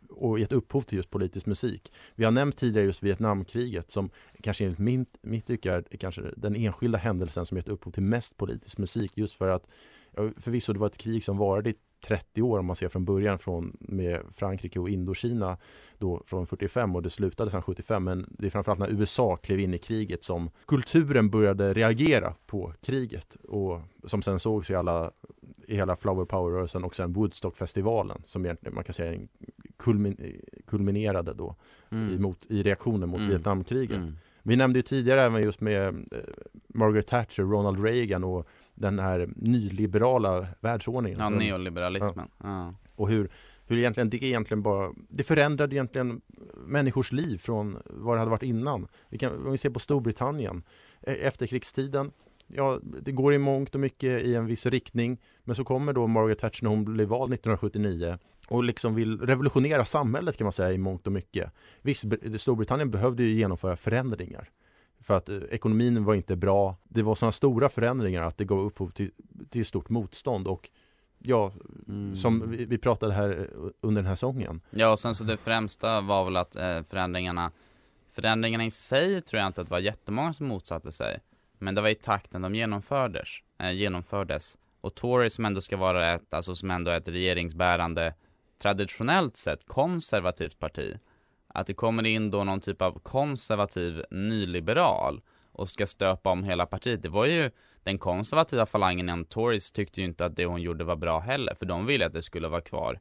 och 0.09 0.39
gett 0.39 0.51
upphov 0.51 0.81
till 0.81 0.97
just 0.97 1.09
politisk 1.09 1.45
musik. 1.45 1.93
Vi 2.15 2.23
har 2.23 2.31
nämnt 2.31 2.57
tidigare 2.57 2.85
just 2.85 3.03
Vietnamkriget 3.03 3.91
som 3.91 4.09
kanske 4.43 4.63
enligt 4.63 4.79
min, 4.79 5.05
mitt 5.21 5.47
tycke 5.47 5.71
är 5.71 5.97
kanske 5.97 6.21
den 6.37 6.55
enskilda 6.55 6.97
händelsen 6.97 7.45
som 7.45 7.57
gett 7.57 7.67
upphov 7.67 7.91
till 7.91 8.03
mest 8.03 8.37
politisk 8.37 8.77
musik 8.77 9.17
just 9.17 9.35
för 9.35 9.49
att 9.49 9.67
ja, 10.11 10.29
förvisso 10.37 10.73
det 10.73 10.79
var 10.79 10.87
ett 10.87 10.97
krig 10.97 11.23
som 11.23 11.37
varade 11.37 11.69
i 11.69 11.75
30 12.01 12.41
år 12.41 12.59
om 12.59 12.65
man 12.65 12.75
ser 12.75 12.89
från 12.89 13.05
början 13.05 13.39
från 13.39 13.77
med 13.79 14.21
Frankrike 14.31 14.79
och 14.79 14.89
Indokina 14.89 15.57
då 15.97 16.21
från 16.25 16.45
45 16.45 16.95
och 16.95 17.01
det 17.01 17.09
slutade 17.09 17.51
sedan 17.51 17.61
75 17.61 18.03
men 18.03 18.25
det 18.29 18.45
är 18.45 18.51
framförallt 18.51 18.79
när 18.79 19.01
USA 19.01 19.35
klev 19.35 19.59
in 19.59 19.73
i 19.73 19.77
kriget 19.77 20.23
som 20.23 20.49
kulturen 20.67 21.29
började 21.29 21.73
reagera 21.73 22.33
på 22.45 22.73
kriget 22.81 23.35
och 23.35 23.81
som 24.05 24.21
sen 24.21 24.39
sågs 24.39 24.69
i 24.69 24.75
alla 24.75 25.11
i 25.67 25.75
hela 25.75 25.95
Flower 25.95 26.25
Power-rörelsen 26.25 26.83
och 26.83 26.95
sen 26.95 27.13
Woodstock-festivalen 27.13 28.21
som 28.23 28.45
egentligen 28.45 28.75
man 28.75 28.83
kan 28.83 28.93
säga 28.93 29.19
kulmin, 29.77 30.41
kulminerade 30.67 31.33
då 31.33 31.55
mm. 31.91 32.13
i, 32.13 32.19
mot, 32.19 32.45
i 32.45 32.63
reaktionen 32.63 33.09
mot 33.09 33.19
mm. 33.19 33.29
Vietnamkriget. 33.29 33.97
Mm. 33.97 34.17
Vi 34.43 34.55
nämnde 34.55 34.79
ju 34.79 34.83
tidigare 34.83 35.21
även 35.23 35.43
just 35.43 35.61
med 35.61 35.87
eh, 35.87 36.19
Margaret 36.67 37.07
Thatcher, 37.07 37.43
Ronald 37.43 37.83
Reagan 37.83 38.23
och 38.23 38.47
den 38.79 38.99
här 38.99 39.29
nyliberala 39.35 40.47
världsordningen. 40.59 41.19
Ja, 41.19 41.29
neoliberalismen. 41.29 42.29
Ja. 42.37 42.73
Och 42.95 43.09
hur, 43.09 43.29
hur 43.67 43.77
egentligen 43.77 44.09
det 44.09 44.23
egentligen 44.23 44.61
bara, 44.61 44.93
det 45.09 45.23
förändrade 45.23 45.75
egentligen 45.75 46.21
människors 46.65 47.11
liv 47.11 47.37
från 47.37 47.77
vad 47.85 48.15
det 48.15 48.19
hade 48.19 48.31
varit 48.31 48.43
innan. 48.43 48.87
Vi 49.09 49.17
kan, 49.17 49.45
om 49.45 49.51
vi 49.51 49.57
ser 49.57 49.69
på 49.69 49.79
Storbritannien, 49.79 50.63
e, 51.01 51.11
efterkrigstiden, 51.11 52.11
ja, 52.47 52.79
det 53.01 53.11
går 53.11 53.33
i 53.33 53.37
mångt 53.37 53.75
och 53.75 53.81
mycket 53.81 54.23
i 54.23 54.35
en 54.35 54.45
viss 54.45 54.65
riktning. 54.65 55.17
Men 55.43 55.55
så 55.55 55.63
kommer 55.63 55.93
då 55.93 56.07
Margaret 56.07 56.39
Thatcher 56.39 56.63
när 56.63 56.69
hon 56.69 56.85
blev 56.85 57.07
vald 57.07 57.33
1979 57.33 58.17
och 58.47 58.63
liksom 58.63 58.95
vill 58.95 59.19
revolutionera 59.19 59.85
samhället 59.85 60.37
kan 60.37 60.45
man 60.45 60.53
säga 60.53 60.71
i 60.71 60.77
mångt 60.77 61.07
och 61.07 61.13
mycket. 61.13 61.51
Visst, 61.81 62.05
Storbritannien 62.37 62.91
behövde 62.91 63.23
ju 63.23 63.29
genomföra 63.29 63.77
förändringar. 63.77 64.49
För 65.01 65.17
att 65.17 65.29
eh, 65.29 65.37
ekonomin 65.49 66.03
var 66.03 66.15
inte 66.15 66.35
bra. 66.35 66.75
Det 66.83 67.01
var 67.01 67.15
sådana 67.15 67.31
stora 67.31 67.69
förändringar 67.69 68.23
att 68.23 68.37
det 68.37 68.45
gav 68.45 68.59
upphov 68.59 68.89
till, 68.89 69.11
till 69.49 69.65
stort 69.65 69.89
motstånd 69.89 70.47
och 70.47 70.69
Ja, 71.21 71.51
mm. 71.87 72.15
som 72.15 72.51
vi, 72.51 72.65
vi, 72.65 72.77
pratade 72.77 73.13
här 73.13 73.29
eh, 73.29 73.69
under 73.81 74.01
den 74.01 74.09
här 74.09 74.15
sången. 74.15 74.61
Ja, 74.69 74.91
och 74.91 74.99
sen 74.99 75.15
så 75.15 75.23
det 75.23 75.37
främsta 75.37 76.01
var 76.01 76.25
väl 76.25 76.37
att 76.37 76.55
eh, 76.55 76.81
förändringarna 76.83 77.51
Förändringarna 78.11 78.65
i 78.65 78.71
sig 78.71 79.21
tror 79.21 79.39
jag 79.39 79.47
inte 79.47 79.61
att 79.61 79.67
det 79.67 79.71
var 79.71 79.79
jättemånga 79.79 80.33
som 80.33 80.47
motsatte 80.47 80.91
sig. 80.91 81.19
Men 81.57 81.75
det 81.75 81.81
var 81.81 81.89
i 81.89 81.95
takten 81.95 82.41
de 82.41 82.55
genomfördes. 82.55 83.29
Eh, 83.59 83.71
genomfördes. 83.71 84.57
Och 84.81 84.95
Tory 84.95 85.29
som 85.29 85.45
ändå 85.45 85.61
ska 85.61 85.77
vara 85.77 86.13
ett, 86.13 86.33
alltså 86.33 86.55
som 86.55 86.71
ändå 86.71 86.91
är 86.91 86.97
ett 86.97 87.07
regeringsbärande 87.07 88.13
traditionellt 88.61 89.37
sett 89.37 89.65
konservativt 89.65 90.59
parti 90.59 90.99
att 91.53 91.67
det 91.67 91.73
kommer 91.73 92.05
in 92.05 92.31
då 92.31 92.43
någon 92.43 92.61
typ 92.61 92.81
av 92.81 92.99
konservativ 92.99 94.03
nyliberal 94.11 95.21
och 95.51 95.69
ska 95.69 95.87
stöpa 95.87 96.29
om 96.31 96.43
hela 96.43 96.65
partiet. 96.65 97.03
Det 97.03 97.09
var 97.09 97.25
ju 97.25 97.51
den 97.83 97.97
konservativa 97.97 98.65
falangen 98.65 99.09
inom 99.09 99.25
Tories 99.25 99.71
tyckte 99.71 100.01
ju 100.01 100.05
inte 100.07 100.25
att 100.25 100.35
det 100.35 100.45
hon 100.45 100.61
gjorde 100.61 100.83
var 100.83 100.95
bra 100.95 101.19
heller, 101.19 101.55
för 101.55 101.65
de 101.65 101.85
ville 101.85 102.05
att 102.05 102.13
det 102.13 102.21
skulle 102.21 102.47
vara 102.47 102.61
kvar 102.61 102.99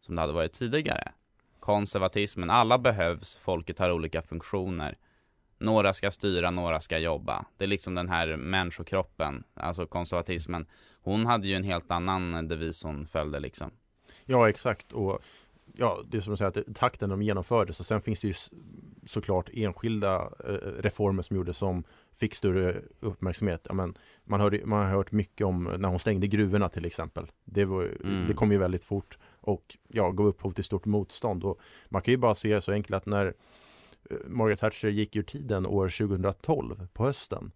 som 0.00 0.14
det 0.14 0.20
hade 0.20 0.32
varit 0.32 0.52
tidigare. 0.52 1.12
Konservatismen, 1.60 2.50
alla 2.50 2.78
behövs, 2.78 3.36
folket 3.36 3.78
har 3.78 3.90
olika 3.90 4.22
funktioner. 4.22 4.98
Några 5.58 5.92
ska 5.92 6.10
styra, 6.10 6.50
några 6.50 6.80
ska 6.80 6.98
jobba. 6.98 7.44
Det 7.56 7.64
är 7.64 7.68
liksom 7.68 7.94
den 7.94 8.08
här 8.08 8.36
människokroppen, 8.36 9.44
alltså 9.54 9.86
konservatismen. 9.86 10.66
Hon 11.02 11.26
hade 11.26 11.48
ju 11.48 11.54
en 11.54 11.64
helt 11.64 11.90
annan 11.90 12.48
devis 12.48 12.82
hon 12.82 13.06
följde 13.06 13.40
liksom. 13.40 13.70
Ja, 14.24 14.48
exakt. 14.48 14.92
Och 14.92 15.22
ja, 15.74 16.00
det 16.06 16.16
är 16.16 16.20
som 16.20 16.30
du 16.30 16.36
säger, 16.36 16.60
att 16.60 16.74
takten 16.76 17.10
de 17.10 17.22
genomfördes 17.22 17.80
och 17.80 17.86
sen 17.86 18.00
finns 18.00 18.20
det 18.20 18.28
ju 18.28 18.34
såklart 19.06 19.50
enskilda 19.52 20.30
eh, 20.48 20.52
reformer 20.78 21.22
som 21.22 21.36
gjordes 21.36 21.56
som 21.56 21.84
fick 22.12 22.34
större 22.34 22.82
uppmärksamhet. 23.00 23.66
Men 23.72 23.94
man, 24.24 24.40
hörde, 24.40 24.66
man 24.66 24.84
har 24.84 24.90
hört 24.90 25.12
mycket 25.12 25.46
om 25.46 25.64
när 25.78 25.88
hon 25.88 25.98
stängde 25.98 26.26
gruvorna 26.26 26.68
till 26.68 26.84
exempel. 26.84 27.30
Det, 27.44 27.64
var, 27.64 27.82
Mm. 28.04 28.28
det 28.28 28.34
kom 28.34 28.52
ju 28.52 28.58
väldigt 28.58 28.84
fort 28.84 29.18
och 29.40 29.76
ja, 29.88 30.10
gav 30.10 30.26
upphov 30.26 30.52
till 30.52 30.64
stort 30.64 30.84
motstånd. 30.84 31.44
Och 31.44 31.60
man 31.88 32.02
kan 32.02 32.12
ju 32.12 32.18
bara 32.18 32.34
se 32.34 32.60
så 32.60 32.72
enkelt 32.72 32.94
att 32.94 33.06
när 33.06 33.26
eh, 34.10 34.16
Margaret 34.26 34.60
Thatcher 34.60 34.88
gick 34.88 35.16
ur 35.16 35.22
tiden 35.22 35.66
år 35.66 35.88
2012 35.88 36.86
på 36.92 37.04
hösten 37.04 37.52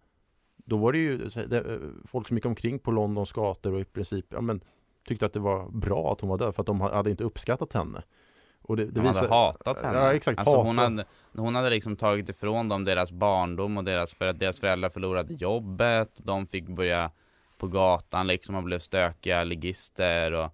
då 0.67 0.77
var 0.77 0.91
det 0.91 0.97
ju 0.97 1.23
eh, 1.23 1.79
folk 2.05 2.27
som 2.27 2.37
gick 2.37 2.45
omkring 2.45 2.79
på 2.79 2.91
Londons 2.91 3.31
gator 3.31 3.73
och 3.73 3.79
i 3.79 3.85
princip 3.85 4.25
ja, 4.29 4.41
men, 4.41 4.61
tyckte 5.07 5.25
att 5.25 5.33
det 5.33 5.39
var 5.39 5.69
bra 5.69 6.11
att 6.13 6.21
hon 6.21 6.29
var 6.29 6.37
död 6.37 6.55
för 6.55 6.63
att 6.63 6.67
de 6.67 6.81
hade 6.81 7.09
inte 7.09 7.23
uppskattat 7.23 7.73
henne. 7.73 8.03
Och 8.61 8.77
det, 8.77 8.85
det 8.85 8.91
De 8.91 8.99
hade 8.99 9.09
visar- 9.13 9.27
hatat 9.29 9.81
henne. 9.81 9.97
Ja, 9.97 10.13
exakt. 10.13 10.39
Alltså 10.39 10.57
hon 10.57 10.77
hade, 10.77 11.05
hon 11.37 11.55
hade 11.55 11.69
liksom 11.69 11.95
tagit 11.95 12.29
ifrån 12.29 12.69
dem 12.69 12.83
deras 12.83 13.11
barndom 13.11 13.77
och 13.77 13.83
deras, 13.83 14.13
för 14.13 14.27
att 14.27 14.39
deras 14.39 14.59
föräldrar 14.59 14.89
förlorade 14.89 15.33
jobbet. 15.33 16.11
De 16.17 16.47
fick 16.47 16.67
börja 16.67 17.11
på 17.57 17.67
gatan 17.67 18.27
liksom 18.27 18.55
och 18.55 18.63
blev 18.63 18.79
stökiga 18.79 19.43
ligister 19.43 20.31
och 20.31 20.51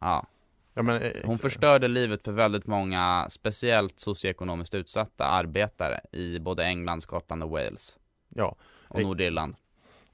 ja. 0.00 0.26
Ja, 0.74 0.82
men, 0.82 1.02
eh, 1.02 1.12
Hon 1.24 1.38
förstörde 1.38 1.88
livet 1.88 2.22
för 2.22 2.32
väldigt 2.32 2.66
många, 2.66 3.26
speciellt 3.30 4.00
socioekonomiskt 4.00 4.74
utsatta 4.74 5.24
arbetare 5.24 6.00
i 6.12 6.38
både 6.38 6.64
England, 6.64 7.00
Skottland 7.02 7.42
och 7.42 7.50
Wales. 7.50 7.98
Ja. 8.28 8.56
Och 8.88 9.00
Eh, 9.00 9.06
Nordirland. 9.06 9.54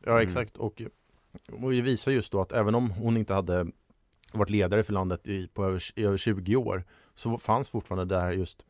Ja 0.04 0.10
Mm. 0.12 0.22
exakt 0.28 0.56
och, 0.56 0.82
och 1.62 1.70
det 1.70 1.80
visar 1.80 2.12
just 2.12 2.32
då 2.32 2.40
att 2.40 2.52
även 2.52 2.74
om 2.74 2.90
hon 2.90 3.16
inte 3.16 3.34
hade 3.34 3.66
varit 4.32 4.50
ledare 4.50 4.82
för 4.82 4.92
landet 4.92 5.26
i, 5.26 5.48
på 5.48 5.64
över, 5.64 5.82
i 5.94 6.04
över 6.04 6.16
20 6.16 6.56
år 6.56 6.84
så 7.14 7.38
fanns 7.38 7.68
fortfarande 7.68 8.14
det 8.14 8.20
här 8.20 8.32
just 8.32 8.66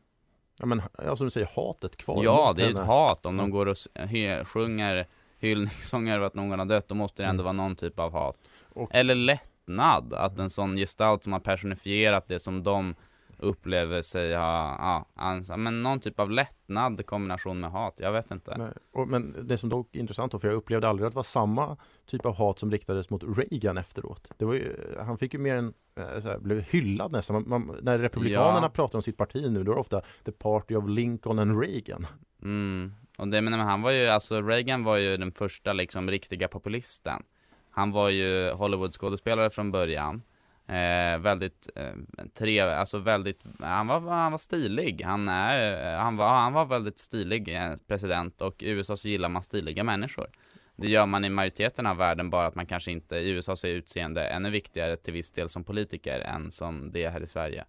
Ja 0.59 0.65
men 0.65 0.81
ja, 0.97 1.15
som 1.15 1.25
du 1.27 1.31
säger 1.31 1.49
hatet 1.55 1.97
kvar 1.97 2.23
Ja, 2.23 2.53
det 2.55 2.61
är 2.63 2.67
ju 2.67 2.73
ett 2.73 2.79
hat. 2.79 3.25
Om 3.25 3.37
de 3.37 3.45
Ja. 3.49 3.51
går 3.51 3.65
och 3.65 3.75
hy- 3.95 4.43
sjunger 4.45 5.07
hyllningssånger 5.39 6.15
över 6.15 6.25
att 6.25 6.33
någon 6.35 6.59
har 6.59 6.65
dött, 6.65 6.87
då 6.87 6.95
måste 6.95 7.23
det 7.23 7.27
ändå 7.29 7.43
Mm. 7.43 7.57
vara 7.57 7.67
någon 7.67 7.75
typ 7.75 7.99
av 7.99 8.11
hat. 8.11 8.37
Och- 8.73 8.89
Eller 8.95 9.15
lättnad, 9.15 10.13
att 10.13 10.39
en 10.39 10.49
sån 10.49 10.75
gestalt 10.77 11.23
som 11.23 11.33
har 11.33 11.39
personifierat 11.39 12.27
det 12.27 12.39
som 12.39 12.63
de 12.63 12.95
upplever 13.37 14.01
sig 14.01 14.35
ha, 14.35 14.75
ja, 14.79 15.05
alltså, 15.15 15.57
men 15.57 15.83
någon 15.83 15.99
typ 15.99 16.19
av 16.19 16.31
lättnad 16.31 16.99
i 16.99 17.03
kombination 17.03 17.59
med 17.59 17.71
hat, 17.71 17.93
jag 17.97 18.11
vet 18.11 18.31
inte. 18.31 18.57
Nej, 18.57 18.71
och, 18.93 19.07
men 19.07 19.35
det 19.47 19.57
som 19.57 19.69
dock 19.69 19.95
är 19.95 19.99
intressant 19.99 20.31
då, 20.31 20.39
för 20.39 20.47
jag 20.47 20.55
upplevde 20.55 20.87
aldrig 20.87 21.07
att 21.07 21.13
det 21.13 21.15
var 21.15 21.23
samma 21.23 21.77
typ 22.05 22.25
av 22.25 22.35
hat 22.35 22.59
som 22.59 22.71
riktades 22.71 23.09
mot 23.09 23.23
Reagan 23.37 23.77
efteråt. 23.77 24.31
Det 24.37 24.45
var 24.45 24.53
ju, 24.53 24.75
han 24.99 25.17
fick 25.17 25.33
ju 25.33 25.39
mer 25.39 25.55
en, 25.55 25.73
eh, 25.95 26.03
här, 26.23 26.39
blev 26.39 26.61
hyllad 26.61 27.11
nästan. 27.11 27.33
Man, 27.47 27.67
man, 27.67 27.77
när 27.81 27.99
republikanerna 27.99 28.65
Ja. 28.65 28.69
pratar 28.69 28.97
om 28.97 29.03
sitt 29.03 29.17
parti 29.17 29.51
nu, 29.51 29.63
då 29.63 29.71
är 29.71 29.75
det 29.75 29.81
ofta 29.81 30.01
the 30.25 30.31
party 30.31 30.75
of 30.75 30.87
Lincoln 30.87 31.39
and 31.39 31.61
Reagan. 31.61 32.07
Mm. 32.43 32.93
Och 33.17 33.27
det, 33.27 33.41
men 33.41 33.53
han 33.53 33.81
var 33.81 33.91
ju, 33.91 34.07
alltså 34.07 34.41
Reagan 34.41 34.83
var 34.83 34.97
ju 34.97 35.17
den 35.17 35.31
första 35.31 35.73
liksom 35.73 36.09
riktiga 36.09 36.47
populisten. 36.47 37.23
Han 37.71 37.91
var 37.91 38.09
ju 38.09 38.51
Hollywood-skådespelare 38.51 39.49
från 39.49 39.71
början. 39.71 40.21
Eh, 40.67 41.19
väldigt 41.19 41.69
eh, 41.75 41.93
trev, 42.33 42.69
alltså 42.69 42.99
väldigt, 42.99 43.43
han 43.59 43.87
var, 43.87 43.99
han 43.99 44.31
var 44.31 44.39
stilig. 44.39 45.01
Han 45.05 45.29
är, 45.29 45.93
eh, 45.93 45.99
han 45.99 46.17
var, 46.17 46.27
han 46.29 46.53
var 46.53 46.65
väldigt 46.65 46.97
stilig 46.97 47.55
eh, 47.55 47.75
president 47.87 48.41
och 48.41 48.63
i 48.63 48.69
USA 48.69 48.97
så 48.97 49.07
gillar 49.07 49.29
man 49.29 49.43
stiliga 49.43 49.83
människor. 49.83 50.27
Det 50.75 50.87
gör 50.87 51.05
man 51.05 51.25
i 51.25 51.29
majoriteten 51.29 51.85
av 51.85 51.97
världen 51.97 52.29
bara 52.29 52.47
att 52.47 52.55
man 52.55 52.65
kanske 52.65 52.91
inte, 52.91 53.15
i 53.15 53.29
USA 53.29 53.55
så 53.55 53.67
är 53.67 53.71
utseende 53.71 54.27
ännu 54.27 54.49
viktigare 54.49 54.97
till 54.97 55.13
viss 55.13 55.31
del 55.31 55.49
som 55.49 55.63
politiker 55.63 56.19
än 56.19 56.51
som 56.51 56.91
det 56.91 57.03
är 57.03 57.09
här 57.09 57.23
i 57.23 57.27
Sverige. 57.27 57.65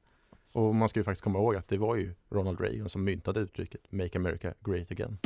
Och 0.53 0.75
man 0.75 0.89
ska 0.89 1.01
ju 1.01 1.05
faktiskt 1.05 1.25
komma 1.25 1.39
ihåg 1.39 1.57
att 1.57 1.69
det 1.69 1.77
var 1.77 1.97
ju 1.97 2.15
Ronald 2.31 2.61
Reagan 2.61 2.89
som 2.89 3.05
myntade 3.05 3.41
uttrycket 3.41 3.81
Make 3.93 4.19
America 4.19 4.55
Great 4.61 4.91
Again. 4.91 5.19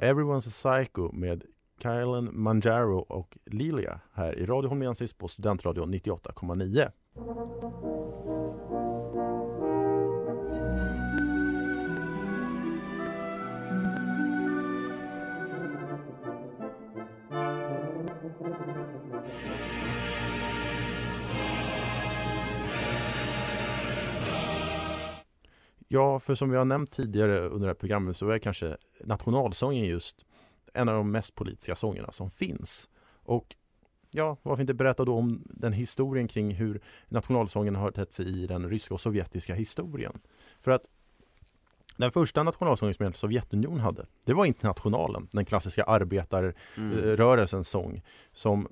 Everyone's 0.00 0.48
a 0.48 0.50
Psycho 0.50 1.12
med 1.12 1.44
Kylen 1.82 2.28
Manjaro 2.32 2.98
och 2.98 3.38
Lilia 3.46 4.00
här 4.12 4.38
i 4.38 4.46
Radio 4.46 4.68
Holmensis 4.68 5.12
på 5.12 5.28
Studentradion 5.28 5.94
98,9. 5.94 6.90
Ja, 25.92 26.20
för 26.20 26.34
som 26.34 26.50
vi 26.50 26.56
har 26.56 26.64
nämnt 26.64 26.90
tidigare 26.90 27.40
under 27.40 27.60
det 27.60 27.66
här 27.66 27.74
programmet 27.74 28.16
så 28.16 28.28
är 28.30 28.38
kanske 28.38 28.76
nationalsången 29.04 29.84
just 29.86 30.26
en 30.74 30.88
av 30.88 30.94
de 30.94 31.10
mest 31.10 31.34
politiska 31.34 31.74
sångerna 31.74 32.12
som 32.12 32.30
finns. 32.30 32.88
Och 33.12 33.56
ja, 34.10 34.36
varför 34.42 34.60
inte 34.60 34.74
berätta 34.74 35.04
då 35.04 35.16
om 35.16 35.42
den 35.44 35.72
historien 35.72 36.28
kring 36.28 36.54
hur 36.54 36.80
nationalsången 37.08 37.76
har 37.76 37.90
tett 37.90 38.12
sig 38.12 38.42
i 38.42 38.46
den 38.46 38.70
ryska 38.70 38.94
och 38.94 39.00
sovjetiska 39.00 39.54
historien. 39.54 40.20
För 40.60 40.70
att 40.70 40.82
den 41.96 42.12
första 42.12 42.42
nationalsången 42.42 42.94
som 42.94 43.12
Sovjetunionen 43.12 43.80
hade, 43.80 44.06
det 44.26 44.32
var 44.34 44.46
Internationalen, 44.46 45.28
den 45.32 45.44
klassiska 45.44 45.84
arbetarrörelsens 45.84 47.68
sång 47.68 48.02
som 48.32 48.68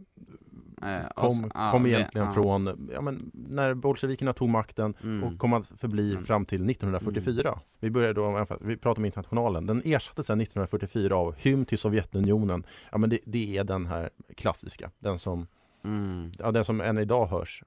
Eh, 0.82 1.08
kom, 1.14 1.50
ja, 1.54 1.70
kom 1.70 1.82
det- 1.82 1.88
egentligen 1.90 2.26
ja. 2.26 2.32
från 2.32 2.88
ja, 2.94 3.00
men, 3.00 3.30
när 3.34 3.74
bolsjevikerna 3.74 4.32
tog 4.32 4.48
makten 4.48 4.94
Mm. 5.02 5.24
och 5.24 5.38
kom 5.38 5.52
att 5.52 5.66
förbli 5.76 6.10
Mm. 6.12 6.24
fram 6.24 6.44
till 6.44 6.64
1944. 6.64 7.60
Vi 7.80 7.90
började 7.90 8.12
då, 8.14 8.46
vi 8.60 8.76
pratar 8.76 9.00
om 9.00 9.04
internationalen. 9.04 9.66
Den 9.66 9.82
ersattes 9.84 10.26
sedan 10.26 10.40
1944 10.40 11.16
av 11.16 11.34
Hymn 11.38 11.64
till 11.64 11.78
Sovjetunionen. 11.78 12.64
Ja 12.92 12.98
men 12.98 13.10
det, 13.10 13.18
det 13.26 13.56
är 13.56 13.64
den 13.64 13.86
här 13.86 14.10
klassiska, 14.36 14.90
den 14.98 15.18
som, 15.18 15.46
Mm. 15.84 16.32
ja, 16.38 16.50
den 16.52 16.64
som 16.64 16.80
än 16.80 16.98
idag 16.98 17.26
hörs. 17.26 17.62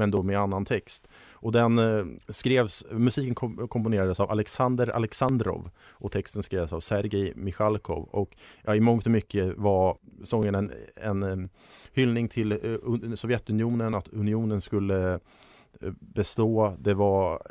Men 0.00 0.10
då 0.10 0.22
med 0.22 0.38
annan 0.38 0.64
text. 0.64 1.08
Och 1.32 1.52
den 1.52 1.78
eh, 1.78 2.04
skrevs, 2.28 2.84
musiken 2.90 3.34
kom, 3.34 3.68
komponerades 3.68 4.20
av 4.20 4.30
Alexander 4.30 4.88
Alexandrov 4.88 5.70
och 5.88 6.12
texten 6.12 6.42
skrevs 6.42 6.72
av 6.72 6.80
Sergej 6.80 7.32
Michalkov. 7.36 8.08
Och 8.10 8.36
ja, 8.62 8.74
i 8.74 8.80
mångt 8.80 9.06
och 9.06 9.12
mycket 9.12 9.58
var 9.58 9.96
sången 10.24 10.54
en, 10.54 10.72
en, 10.96 11.22
en 11.22 11.48
hyllning 11.92 12.28
till 12.28 12.52
eh, 12.52 13.14
Sovjetunionen, 13.14 13.94
att 13.94 14.08
unionen 14.08 14.60
skulle 14.60 15.12
eh, 15.12 15.92
bestå. 16.00 16.74
Det 16.78 16.94
var 16.94 17.42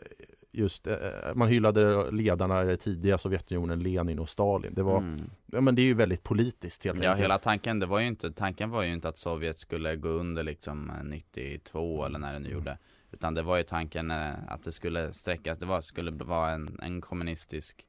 just, 0.52 0.88
eh, 0.88 0.96
man 1.36 1.48
hyllade 1.48 2.12
ledarna 2.12 2.64
i 2.64 2.66
det 2.66 2.78
tidiga 2.78 3.18
Sovjetunionen, 3.18 3.80
Lenin 3.80 4.20
och 4.20 4.30
Stalin. 4.30 4.74
Det 4.74 4.84
var, 4.84 4.98
Mm. 4.98 5.30
ja 5.46 5.62
men 5.62 5.76
det 5.76 5.82
är 5.82 5.84
ju 5.84 5.94
väldigt 5.94 6.24
politiskt 6.24 6.84
helt 6.86 7.04
Ja, 7.04 7.14
hela 7.14 7.38
tanken, 7.38 7.80
det 7.80 7.86
var 7.86 8.00
ju 8.00 8.08
inte, 8.08 8.32
tanken 8.32 8.70
var 8.70 8.84
ju 8.84 8.94
inte 8.94 9.10
att 9.10 9.18
Sovjet 9.18 9.60
skulle 9.60 9.96
gå 9.96 10.10
under 10.10 10.44
liksom 10.44 10.90
eh, 10.90 11.04
92 11.04 12.06
eller 12.06 12.20
när 12.20 12.34
det 12.34 12.40
nu 12.40 12.50
gjorde. 12.50 12.78
Utan 13.12 13.34
det 13.34 13.42
var 13.42 13.58
ju 13.58 13.64
tanken 13.64 14.12
eh, 14.12 14.34
att 14.48 14.64
det 14.64 14.72
skulle 14.72 15.14
sträckas, 15.14 15.58
det 15.58 15.66
var, 15.66 15.82
skulle 15.82 16.12
vara 16.12 16.52
en, 16.52 16.80
en 16.82 17.02
kommunistisk, 17.02 17.88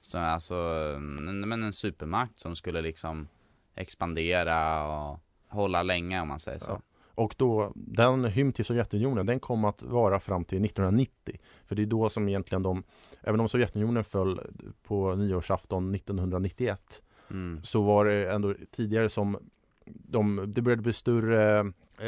så, 0.00 0.18
alltså, 0.18 0.54
en, 0.96 1.48
men 1.48 1.62
en 1.62 1.72
supermakt 1.72 2.38
som 2.38 2.56
skulle 2.56 2.82
liksom 2.82 3.28
expandera 3.74 4.84
och 4.88 5.20
hålla 5.48 5.82
länge 5.82 6.20
om 6.20 6.28
man 6.28 6.38
säger 6.38 6.58
så. 6.58 6.70
Ja. 6.70 6.80
Och 7.14 7.34
då, 7.38 7.72
den 7.74 8.24
hymn 8.24 8.52
till 8.52 8.64
Sovjetunionen, 8.64 9.26
den 9.26 9.40
kom 9.40 9.64
att 9.64 9.82
vara 9.82 10.20
fram 10.20 10.44
till 10.44 10.64
1990. 10.64 11.36
För 11.64 11.74
det 11.76 11.82
är 11.82 11.86
då 11.86 12.08
som 12.08 12.28
egentligen 12.28 12.62
de, 12.62 12.82
även 13.22 13.40
om 13.40 13.48
Sovjetunionen 13.48 14.04
föll 14.04 14.40
på 14.82 15.14
nyårsafton 15.14 15.94
1991, 15.94 17.00
Mm. 17.30 17.60
så 17.62 17.82
var 17.82 18.04
det 18.04 18.32
ändå 18.32 18.54
tidigare 18.72 19.08
som 19.08 19.38
de, 19.86 20.44
det 20.54 20.62
började 20.62 20.82
bli 20.82 20.92
större 20.92 21.60
eh, 22.00 22.06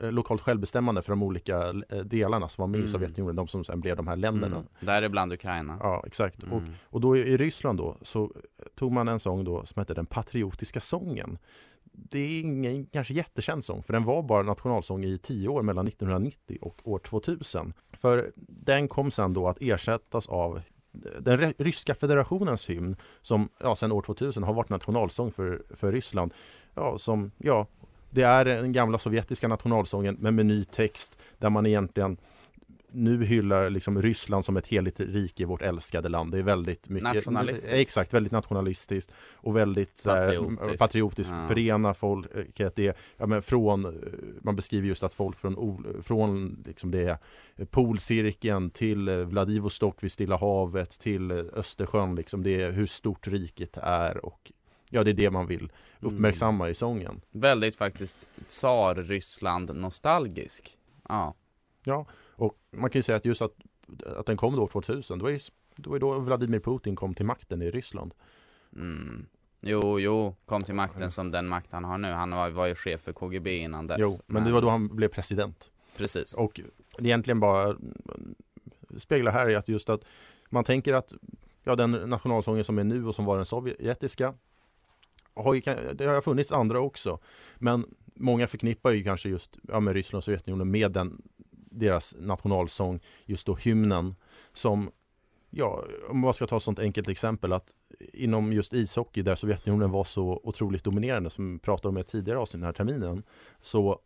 eh, 0.00 0.10
lokalt 0.12 0.42
självbestämmande 0.42 1.02
för 1.02 1.12
de 1.12 1.22
olika 1.22 1.68
eh, 1.88 1.98
delarna 2.04 2.48
som 2.48 2.62
var 2.62 2.66
med 2.66 2.78
i 2.78 2.80
Mm. 2.80 2.92
Sovjetunionen, 2.92 3.36
de 3.36 3.48
som 3.48 3.64
sen 3.64 3.80
blev 3.80 3.96
de 3.96 4.08
här 4.08 4.16
länderna. 4.16 4.56
Mm. 4.56 4.68
Däribland 4.80 5.32
Ukraina. 5.32 5.76
Ja, 5.80 6.04
exakt. 6.06 6.42
Och, 6.42 6.58
Mm. 6.58 6.70
och 6.84 7.00
då 7.00 7.16
i, 7.16 7.20
i 7.20 7.36
Ryssland 7.36 7.78
då 7.78 7.96
så 8.02 8.32
tog 8.74 8.92
man 8.92 9.08
en 9.08 9.18
sång 9.18 9.44
då 9.44 9.66
som 9.66 9.80
hette 9.80 9.94
Den 9.94 10.06
patriotiska 10.06 10.80
sången. 10.80 11.38
Det 11.92 12.18
är 12.18 12.40
ingen 12.40 12.86
kanske 12.86 13.14
jättekänd 13.14 13.64
sång 13.64 13.82
för 13.82 13.92
den 13.92 14.04
var 14.04 14.22
bara 14.22 14.42
nationalsång 14.42 15.04
i 15.04 15.18
tio 15.18 15.48
år 15.48 15.62
mellan 15.62 15.88
1990 15.88 16.58
och 16.60 16.80
år 16.84 16.98
2000. 16.98 17.72
För 17.92 18.32
den 18.36 18.88
kom 18.88 19.10
sen 19.10 19.32
då 19.32 19.48
att 19.48 19.58
ersättas 19.60 20.26
av 20.26 20.60
den 21.20 21.52
ryska 21.58 21.94
federationens 21.94 22.70
hymn 22.70 22.96
som 23.20 23.48
ja, 23.60 23.76
sedan 23.76 23.92
år 23.92 24.02
2000 24.02 24.42
har 24.42 24.52
varit 24.54 24.68
nationalsång 24.68 25.32
för, 25.32 25.62
för 25.70 25.92
Ryssland. 25.92 26.34
Ja, 26.74 26.98
som, 26.98 27.30
ja, 27.38 27.66
det 28.10 28.22
är 28.22 28.44
den 28.44 28.72
gamla 28.72 28.98
sovjetiska 28.98 29.48
nationalsången 29.48 30.16
men 30.20 30.34
med 30.34 30.46
ny 30.46 30.64
text 30.64 31.18
där 31.38 31.50
man 31.50 31.66
egentligen 31.66 32.16
nu 32.94 33.24
hyllar 33.24 33.70
liksom 33.70 34.02
Ryssland 34.02 34.44
som 34.44 34.56
ett 34.56 34.66
heligt 34.66 35.00
rike, 35.00 35.46
vårt 35.46 35.62
älskade 35.62 36.08
land. 36.08 36.32
Det 36.32 36.38
är 36.38 36.42
väldigt 36.42 36.88
mycket 36.88 37.14
Nationalistiskt. 37.14 37.72
Exakt, 37.72 38.14
väldigt 38.14 38.32
nationalistiskt 38.32 39.12
och 39.36 39.56
väldigt 39.56 39.98
så 39.98 40.10
här, 40.10 40.26
Patriotiskt. 40.36 40.78
patriotiskt 40.78 41.32
Ja. 41.32 41.48
förena 41.48 41.94
folket. 41.94 42.76
Det, 42.76 42.96
ja, 43.16 43.26
men 43.26 43.42
från, 43.42 43.84
eh, 43.84 43.92
man 44.42 44.56
beskriver 44.56 44.88
just 44.88 45.02
att 45.02 45.14
folk 45.14 45.38
från, 45.38 46.02
från 46.02 46.62
liksom 46.66 46.90
det 46.90 47.18
polcirkeln 47.70 48.70
till 48.70 49.08
eh, 49.08 49.16
Vladivostok 49.16 50.02
vid 50.04 50.12
Stilla 50.12 50.36
havet 50.36 50.90
till 50.90 51.30
eh, 51.30 51.44
Östersjön 51.52 52.14
liksom. 52.14 52.42
Det 52.42 52.62
är 52.62 52.70
hur 52.72 52.86
stort 52.86 53.26
riket 53.28 53.76
är 53.82 54.24
och 54.26 54.52
ja, 54.90 55.04
det 55.04 55.10
är 55.10 55.14
det 55.14 55.30
man 55.30 55.46
vill 55.46 55.70
Mm. 56.02 56.14
uppmärksamma 56.14 56.68
i 56.68 56.74
sången. 56.74 57.20
Väldigt 57.30 57.76
faktiskt 57.76 58.26
tsar-Ryssland 58.48 59.76
nostalgisk. 59.76 60.76
Ja. 61.08 61.34
Ja, 61.84 62.06
och 62.30 62.58
man 62.70 62.90
kan 62.90 62.98
ju 62.98 63.02
säga 63.02 63.16
att 63.16 63.24
just 63.24 63.42
att, 63.42 63.54
att 64.06 64.26
den 64.26 64.36
kom 64.36 64.56
då 64.56 64.62
år 64.62 64.68
2000, 64.68 65.18
det 65.18 65.24
var 65.24 65.30
ju 65.30 65.38
det 65.76 65.90
var 65.90 65.98
då 65.98 66.18
Vladimir 66.18 66.60
Putin 66.60 66.96
kom 66.96 67.14
till 67.14 67.26
makten 67.26 67.62
i 67.62 67.70
Ryssland. 67.70 68.14
Mm. 68.76 69.26
Jo, 69.60 70.00
jo, 70.00 70.36
kom 70.46 70.62
till 70.62 70.74
makten 70.74 71.10
som 71.10 71.30
den 71.30 71.48
makt 71.48 71.72
han 71.72 71.84
har 71.84 71.98
nu. 71.98 72.08
Han 72.08 72.30
var, 72.30 72.50
var 72.50 72.66
ju 72.66 72.74
chef 72.74 73.00
för 73.00 73.12
KGB 73.12 73.56
innan 73.56 73.86
dess. 73.86 73.98
Jo, 74.00 74.20
men 74.26 74.44
det 74.44 74.52
var 74.52 74.62
då 74.62 74.68
han 74.68 74.96
blev 74.96 75.08
president. 75.08 75.70
Precis. 75.96 76.34
Och 76.34 76.60
det 76.98 77.08
egentligen 77.08 77.40
bara 77.40 77.76
speglar 78.96 79.32
här 79.32 79.48
är 79.48 79.56
att 79.56 79.68
just 79.68 79.88
att 79.88 80.04
man 80.50 80.64
tänker 80.64 80.94
att 80.94 81.14
ja, 81.64 81.76
den 81.76 81.90
nationalsången 81.90 82.64
som 82.64 82.78
är 82.78 82.84
nu 82.84 83.06
och 83.06 83.14
som 83.14 83.24
var 83.24 83.36
den 83.36 83.46
sovjetiska 83.46 84.34
har 85.34 85.54
ju, 85.54 85.60
det 85.94 86.04
har 86.04 86.20
funnits 86.20 86.52
andra 86.52 86.80
också. 86.80 87.18
Men 87.58 87.86
många 88.14 88.46
förknippar 88.46 88.90
ju 88.90 89.04
kanske 89.04 89.28
just 89.28 89.58
ja, 89.62 89.80
med 89.80 89.94
Ryssland 89.94 90.18
och 90.18 90.24
Sovjetunionen 90.24 90.70
med 90.70 90.92
den, 90.92 91.22
deras 91.72 92.14
nationalsång, 92.18 93.00
just 93.26 93.46
då 93.46 93.54
hymnen 93.54 94.14
som 94.52 94.90
Ja, 95.54 95.84
om 96.08 96.18
man 96.18 96.34
ska 96.34 96.46
ta 96.46 96.56
ett 96.56 96.62
sånt 96.62 96.78
enkelt 96.78 97.08
exempel 97.08 97.52
att 97.52 97.74
inom 98.12 98.52
just 98.52 98.72
ishockey 98.72 99.22
där 99.22 99.34
Sovjetunionen 99.34 99.90
var 99.90 100.04
så 100.04 100.40
otroligt 100.44 100.84
dominerande 100.84 101.30
som 101.30 101.52
vi 101.52 101.58
pratade 101.58 101.88
om 101.88 101.98
i 101.98 102.00
ett 102.00 102.06
tidigare 102.06 102.38
avsnitt 102.38 102.60
den 102.60 102.66
här 102.66 102.72
terminen 102.72 103.22
så 103.60 104.00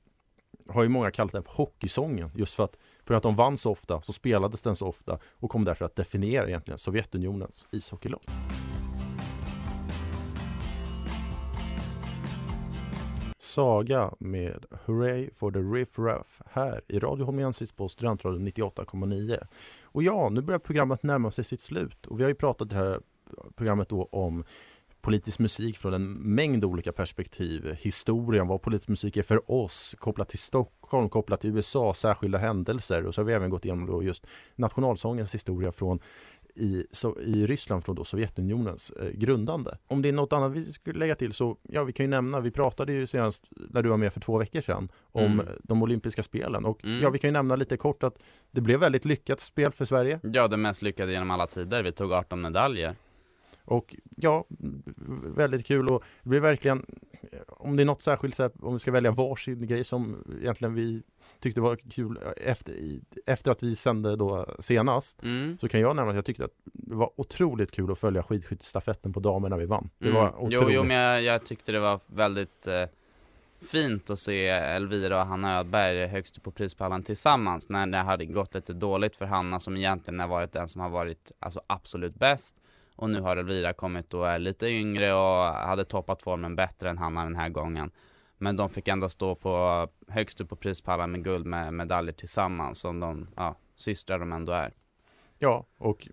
har 0.69 0.83
ju 0.83 0.89
många 0.89 1.11
kallat 1.11 1.33
den 1.33 1.43
för 1.43 1.53
hockeysången 1.53 2.31
just 2.35 2.55
för 2.55 2.65
att 2.65 2.77
för 3.05 3.15
att 3.15 3.23
de 3.23 3.35
vann 3.35 3.59
så 3.59 3.71
ofta 3.71 4.03
så 4.03 4.13
spelades 4.13 4.63
den 4.63 4.77
så 4.77 4.87
ofta 4.87 5.19
och 5.33 5.51
kom 5.51 5.65
därför 5.65 5.85
att 5.85 5.97
definiera 5.97 6.49
egentligen 6.49 6.79
Sovjetunionens 6.79 7.67
ishockeylag. 7.71 8.23
Saga 13.57 14.15
med 14.19 14.67
Hooray 14.87 15.31
for 15.35 15.51
the 15.51 15.59
Riff 15.59 15.99
Raff 15.99 16.43
här 16.47 16.81
i 16.89 16.99
Radio 16.99 17.25
Holmiensis 17.25 17.73
på 17.73 17.89
Studentradion 17.89 18.49
98,9. 18.49 19.47
Och 19.83 20.03
ja, 20.03 20.29
nu 20.29 20.41
börjar 20.41 20.59
programmet 20.59 21.03
närma 21.03 21.31
sig 21.31 21.45
sitt 21.45 21.61
slut 21.61 22.07
och 22.07 22.21
vi 22.21 22.25
har 22.25 22.29
ju 22.29 22.35
pratat 22.35 22.67
i 22.67 22.75
det 22.75 22.81
här 22.81 23.01
programmet 23.57 23.89
då 23.89 24.05
om 24.05 24.45
politisk 25.01 25.39
musik 25.39 25.79
från 25.79 25.95
en 25.95 26.13
mängd 26.13 26.65
olika 26.65 26.93
perspektiv. 26.93 27.77
Historien, 27.81 28.47
vad 28.47 28.63
politisk 28.63 28.89
musik 28.89 29.17
är 29.17 29.23
för 29.23 29.51
oss, 29.51 29.95
kopplat 29.99 30.29
till 30.29 30.39
Stockholm, 30.39 31.09
kopplat 31.09 31.41
till 31.41 31.51
USA, 31.51 31.95
särskilda 31.95 32.39
händelser 32.39 33.07
och 33.07 33.15
så 33.15 33.21
har 33.21 33.27
vi 33.27 33.33
även 33.33 33.51
gått 33.51 33.65
igenom 33.65 33.87
då 33.87 34.03
just 34.03 34.27
nationalsångens 34.55 35.35
historia 35.35 35.73
från 35.73 36.01
i, 36.57 36.87
så, 36.91 37.21
i 37.21 37.47
Ryssland 37.47 37.85
från 37.85 37.95
då 37.97 38.05
Sovjetunionens 38.05 38.91
eh, 38.91 39.09
grundande. 39.11 39.79
Om 39.87 40.03
det 40.03 40.09
är 40.09 40.13
något 40.13 40.33
annat 40.33 40.53
vi 40.53 40.63
skulle 40.65 40.99
lägga 40.99 41.15
till 41.15 41.33
så, 41.33 41.57
ja 41.63 41.85
vi 41.85 41.93
kan 41.93 42.05
ju 42.05 42.11
nämna, 42.11 42.41
vi 42.41 42.51
pratade 42.51 42.93
ju 42.93 43.07
senast 43.07 43.45
när 43.51 43.83
du 43.83 43.89
var 43.89 43.97
med 43.97 44.13
för 44.13 44.21
två 44.21 44.39
veckor 44.39 44.61
sedan 44.61 44.89
om 45.13 45.41
Mm. 45.41 45.47
de 45.63 45.83
olympiska 45.83 46.23
spelen 46.23 46.65
och 46.65 46.85
Mm. 46.85 47.03
ja 47.03 47.11
vi 47.11 47.19
kan 47.19 47.29
ju 47.29 47.33
nämna 47.33 47.57
lite 47.57 47.77
kort 47.77 48.03
att 48.03 48.19
det 48.51 48.61
blev 48.61 48.81
väldigt 48.81 49.05
lyckat 49.05 49.41
spel 49.41 49.73
för 49.73 49.85
Sverige 49.85 50.21
Ja, 50.23 50.49
det 50.49 50.57
mest 50.57 50.83
lyckade 50.83 51.13
genom 51.13 51.31
alla 51.31 51.47
tider. 51.47 51.83
Vi 51.83 51.93
tog 51.93 52.13
18 52.13 52.41
medaljer. 52.41 52.95
Och 53.67 53.97
ja, 54.17 54.45
väldigt 55.37 55.67
kul 55.67 55.89
och 55.89 56.05
det 56.23 56.29
blir 56.29 56.41
verkligen 56.41 56.87
om 57.49 57.77
det 57.77 57.83
är 57.83 57.85
något 57.85 58.03
särskilt, 58.03 58.37
så 58.37 58.43
här, 58.43 58.53
om 58.61 58.73
vi 58.73 58.79
ska 58.79 58.91
välja 58.93 59.11
varsin 59.11 59.67
grej 59.67 59.85
som 59.85 60.25
egentligen 60.41 60.75
vi 60.75 61.03
tyckte 61.41 61.61
var 61.61 61.77
kul 61.77 62.19
efter, 62.37 62.73
i, 62.73 63.01
efter 63.27 63.51
att 63.51 63.63
vi 63.63 63.77
sände 63.77 64.17
då 64.17 64.57
senast 64.61 65.23
Mm. 65.23 65.59
så 65.61 65.69
kan 65.69 65.81
jag 65.81 65.97
nämna 65.97 66.11
att 66.11 66.17
jag 66.17 66.25
tyckte 66.25 66.45
att 66.45 66.55
det 66.65 66.95
var 66.95 67.11
otroligt 67.17 67.71
kul 67.73 67.93
att 67.93 67.99
följa 67.99 68.23
skidskyttestafetten 68.23 69.13
på 69.13 69.21
damer 69.21 69.49
när 69.49 69.57
vi 69.59 69.67
vann. 69.67 69.91
Det 69.99 70.09
Mm. 70.09 70.21
var 70.21 70.29
otroligt. 70.37 70.53
Jo, 70.61 70.71
jo, 70.71 70.85
men 70.85 70.97
jag, 70.97 71.23
jag 71.23 71.45
tyckte 71.47 71.73
det 71.73 71.81
var 71.81 72.01
väldigt 72.07 72.67
eh, 72.67 72.85
fint 73.71 74.11
att 74.11 74.19
se 74.19 74.47
Elvira 74.49 75.21
och 75.21 75.27
Hanna 75.27 75.59
Öberg 75.59 76.07
högst 76.07 76.37
upp 76.37 76.43
på 76.43 76.51
prispallen 76.51 77.03
tillsammans 77.03 77.69
när 77.69 77.87
det 77.87 77.99
hade 77.99 78.25
gått 78.25 78.55
lite 78.55 78.73
dåligt 78.73 79.17
för 79.17 79.25
Hanna 79.25 79.61
som 79.61 79.77
egentligen 79.77 80.21
har 80.21 80.29
varit 80.29 80.53
den 80.53 80.69
som 80.69 80.81
har 80.81 80.89
varit 80.91 81.33
alltså, 81.39 81.61
absolut 81.67 82.15
bäst. 82.15 82.57
Och 82.97 83.11
nu 83.11 83.21
har 83.21 83.37
Elvira 83.37 83.73
kommit 83.73 84.15
och 84.15 84.29
är 84.29 84.39
lite 84.39 84.67
yngre 84.67 85.15
och 85.15 85.45
hade 85.45 85.85
toppat 85.85 86.23
formen 86.23 86.57
bättre 86.57 86.91
än 86.91 86.99
Hanna 86.99 87.25
den 87.25 87.37
här 87.37 87.49
gången. 87.49 87.91
Men 88.39 88.57
de 88.57 88.69
fick 88.69 88.89
ändå 88.89 89.09
stå 89.09 89.35
på 89.35 89.89
högst 90.09 90.41
upp 90.41 90.49
på 90.49 90.57
prispallen 90.57 91.11
med 91.11 91.25
guld 91.25 91.47
med 91.47 91.75
medaljer 91.75 92.13
tillsammans 92.13 92.79
som 92.79 93.01
de, 93.01 93.29
ja, 93.37 93.57
systrar 93.77 94.19
de 94.19 94.33
ändå 94.33 94.53
är. 94.53 94.75
Ja, 95.39 95.67
och 95.79 96.09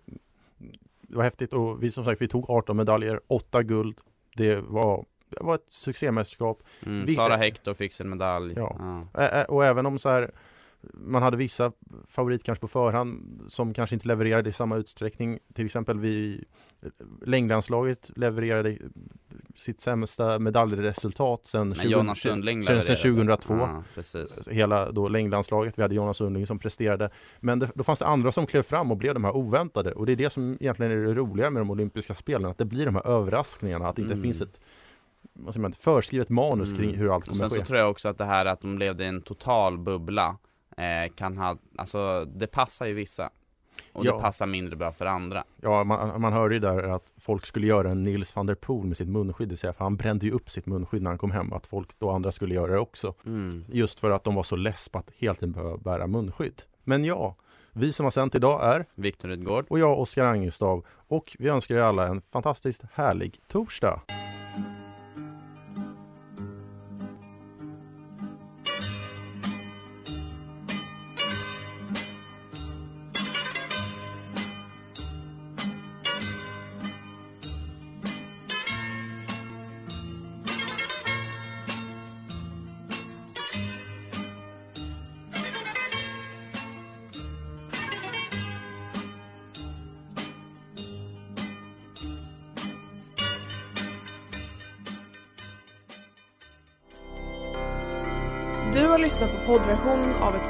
det 1.00 1.16
var 1.16 1.24
häftigt 1.24 1.52
och 1.52 1.82
vi 1.82 1.90
som 1.90 2.04
sagt 2.04 2.22
vi 2.22 2.28
tog 2.28 2.50
18 2.50 2.76
medaljer, 2.76 3.20
8 3.26 3.62
guld. 3.62 4.00
Det 4.36 4.56
var, 4.56 5.04
det 5.28 5.44
var 5.44 5.54
ett 5.54 5.72
succémästerskap. 5.72 6.62
Mm, 6.86 7.14
Sara 7.14 7.36
Hector 7.36 7.74
fick 7.74 7.92
sin 7.92 8.08
medalj. 8.08 8.54
Ja. 8.56 8.76
Ja. 9.12 9.44
Och 9.44 9.64
även 9.64 9.86
om 9.86 9.98
så 9.98 10.08
här 10.08 10.30
man 10.92 11.22
hade 11.22 11.36
vissa 11.36 11.72
favorit 12.06 12.42
kanske 12.42 12.60
på 12.60 12.68
förhand 12.68 13.40
som 13.48 13.74
kanske 13.74 13.96
inte 13.96 14.08
levererade 14.08 14.50
i 14.50 14.52
samma 14.52 14.76
utsträckning. 14.76 15.38
Till 15.54 15.66
exempel 15.66 15.98
vi 15.98 16.44
längdlandslaget 17.24 18.10
levererade 18.16 18.78
sitt 19.54 19.80
sämsta 19.80 20.38
medaljresultat 20.38 21.46
sen, 21.46 21.74
Sundling 21.74 22.62
sen, 22.62 22.82
sen 22.82 22.94
levererade. 22.94 22.96
2002. 23.36 23.54
Ja, 23.54 23.84
precis. 23.94 24.48
Hela 24.48 24.92
då 24.92 25.08
längdlandslaget, 25.08 25.78
vi 25.78 25.82
hade 25.82 25.94
Jonas 25.94 26.16
Sundling 26.16 26.46
som 26.46 26.58
presterade. 26.58 27.10
Men 27.40 27.58
det, 27.58 27.70
då 27.74 27.84
fanns 27.84 27.98
det 27.98 28.06
andra 28.06 28.32
som 28.32 28.46
klev 28.46 28.62
fram 28.62 28.90
och 28.90 28.96
blev 28.96 29.14
de 29.14 29.24
här 29.24 29.36
oväntade. 29.36 29.92
Och 29.92 30.06
det 30.06 30.12
är 30.12 30.16
det 30.16 30.30
som 30.30 30.56
egentligen 30.60 30.92
är 30.92 30.96
det 30.96 31.14
roliga 31.14 31.50
med 31.50 31.60
de 31.60 31.70
olympiska 31.70 32.14
spelen, 32.14 32.50
att 32.50 32.58
det 32.58 32.64
blir 32.64 32.84
de 32.86 32.94
här 32.94 33.06
överraskningarna, 33.06 33.88
att 33.88 33.96
det 33.96 34.02
inte 34.02 34.14
Mm. 34.14 34.22
finns 34.22 34.40
ett 34.42 34.60
vad 35.32 35.54
säger 35.54 35.62
man, 35.62 35.72
förskrivet 35.72 36.30
manus 36.30 36.68
Mm. 36.68 36.80
kring 36.80 36.94
hur 36.94 37.14
allt 37.14 37.24
kommer 37.24 37.36
sen 37.36 37.46
att 37.46 37.52
så 37.52 37.58
ske. 37.60 37.64
tror 37.66 37.78
jag 37.78 37.90
också 37.90 38.08
att 38.08 38.18
det 38.18 38.24
här 38.24 38.46
att 38.46 38.60
de 38.60 38.78
levde 38.78 39.04
i 39.04 39.06
en 39.06 39.22
total 39.22 39.78
bubbla 39.78 40.36
kan 41.14 41.36
ha, 41.38 41.56
alltså 41.76 42.24
det 42.24 42.46
passar 42.46 42.86
ju 42.86 42.94
vissa. 42.94 43.30
Och 43.92 44.04
Ja. 44.04 44.14
det 44.16 44.20
passar 44.22 44.46
mindre 44.46 44.76
bra 44.76 44.92
för 44.92 45.06
andra. 45.06 45.44
Ja, 45.60 45.84
man, 45.84 46.20
man 46.20 46.32
hörde 46.32 46.54
ju 46.54 46.60
där 46.60 46.82
att 46.82 47.12
folk 47.20 47.46
skulle 47.46 47.66
göra 47.66 47.90
en 47.90 48.04
Nils 48.04 48.36
van 48.36 48.46
der 48.46 48.54
Poel 48.54 48.86
med 48.86 48.96
sitt 48.96 49.08
munskydd, 49.08 49.48
vill 49.48 49.58
säga, 49.58 49.72
för 49.72 49.84
han 49.84 49.96
brände 49.96 50.26
ju 50.26 50.32
upp 50.32 50.50
sitt 50.50 50.66
munskydd 50.66 51.02
när 51.02 51.10
han 51.10 51.18
kom 51.18 51.30
hem, 51.30 51.52
att 51.52 51.66
folk 51.66 51.98
då 51.98 52.10
andra 52.10 52.32
skulle 52.32 52.54
göra 52.54 52.72
det 52.72 52.78
också. 52.78 53.14
Mm. 53.26 53.64
Just 53.68 54.00
för 54.00 54.10
att 54.10 54.24
de 54.24 54.34
var 54.34 54.42
så 54.42 54.56
less 54.56 54.88
på 54.88 54.98
att 54.98 55.10
helt 55.18 55.42
enkelt 55.42 55.56
behöva 55.56 55.76
bära 55.76 56.06
munskydd. 56.06 56.62
Men 56.84 57.04
ja, 57.04 57.36
vi 57.72 57.92
som 57.92 58.04
har 58.04 58.10
sänt 58.10 58.34
idag 58.34 58.64
är 58.64 58.86
Viktor 58.94 59.28
Rydgård. 59.28 59.66
och 59.68 59.78
jag, 59.78 59.98
Oskar 60.00 60.24
Angestav, 60.24 60.84
och 61.08 61.36
vi 61.38 61.48
önskar 61.48 61.74
er 61.74 61.80
alla 61.80 62.06
en 62.08 62.20
fantastiskt 62.20 62.82
härlig 62.92 63.40
torsdag. 63.48 64.00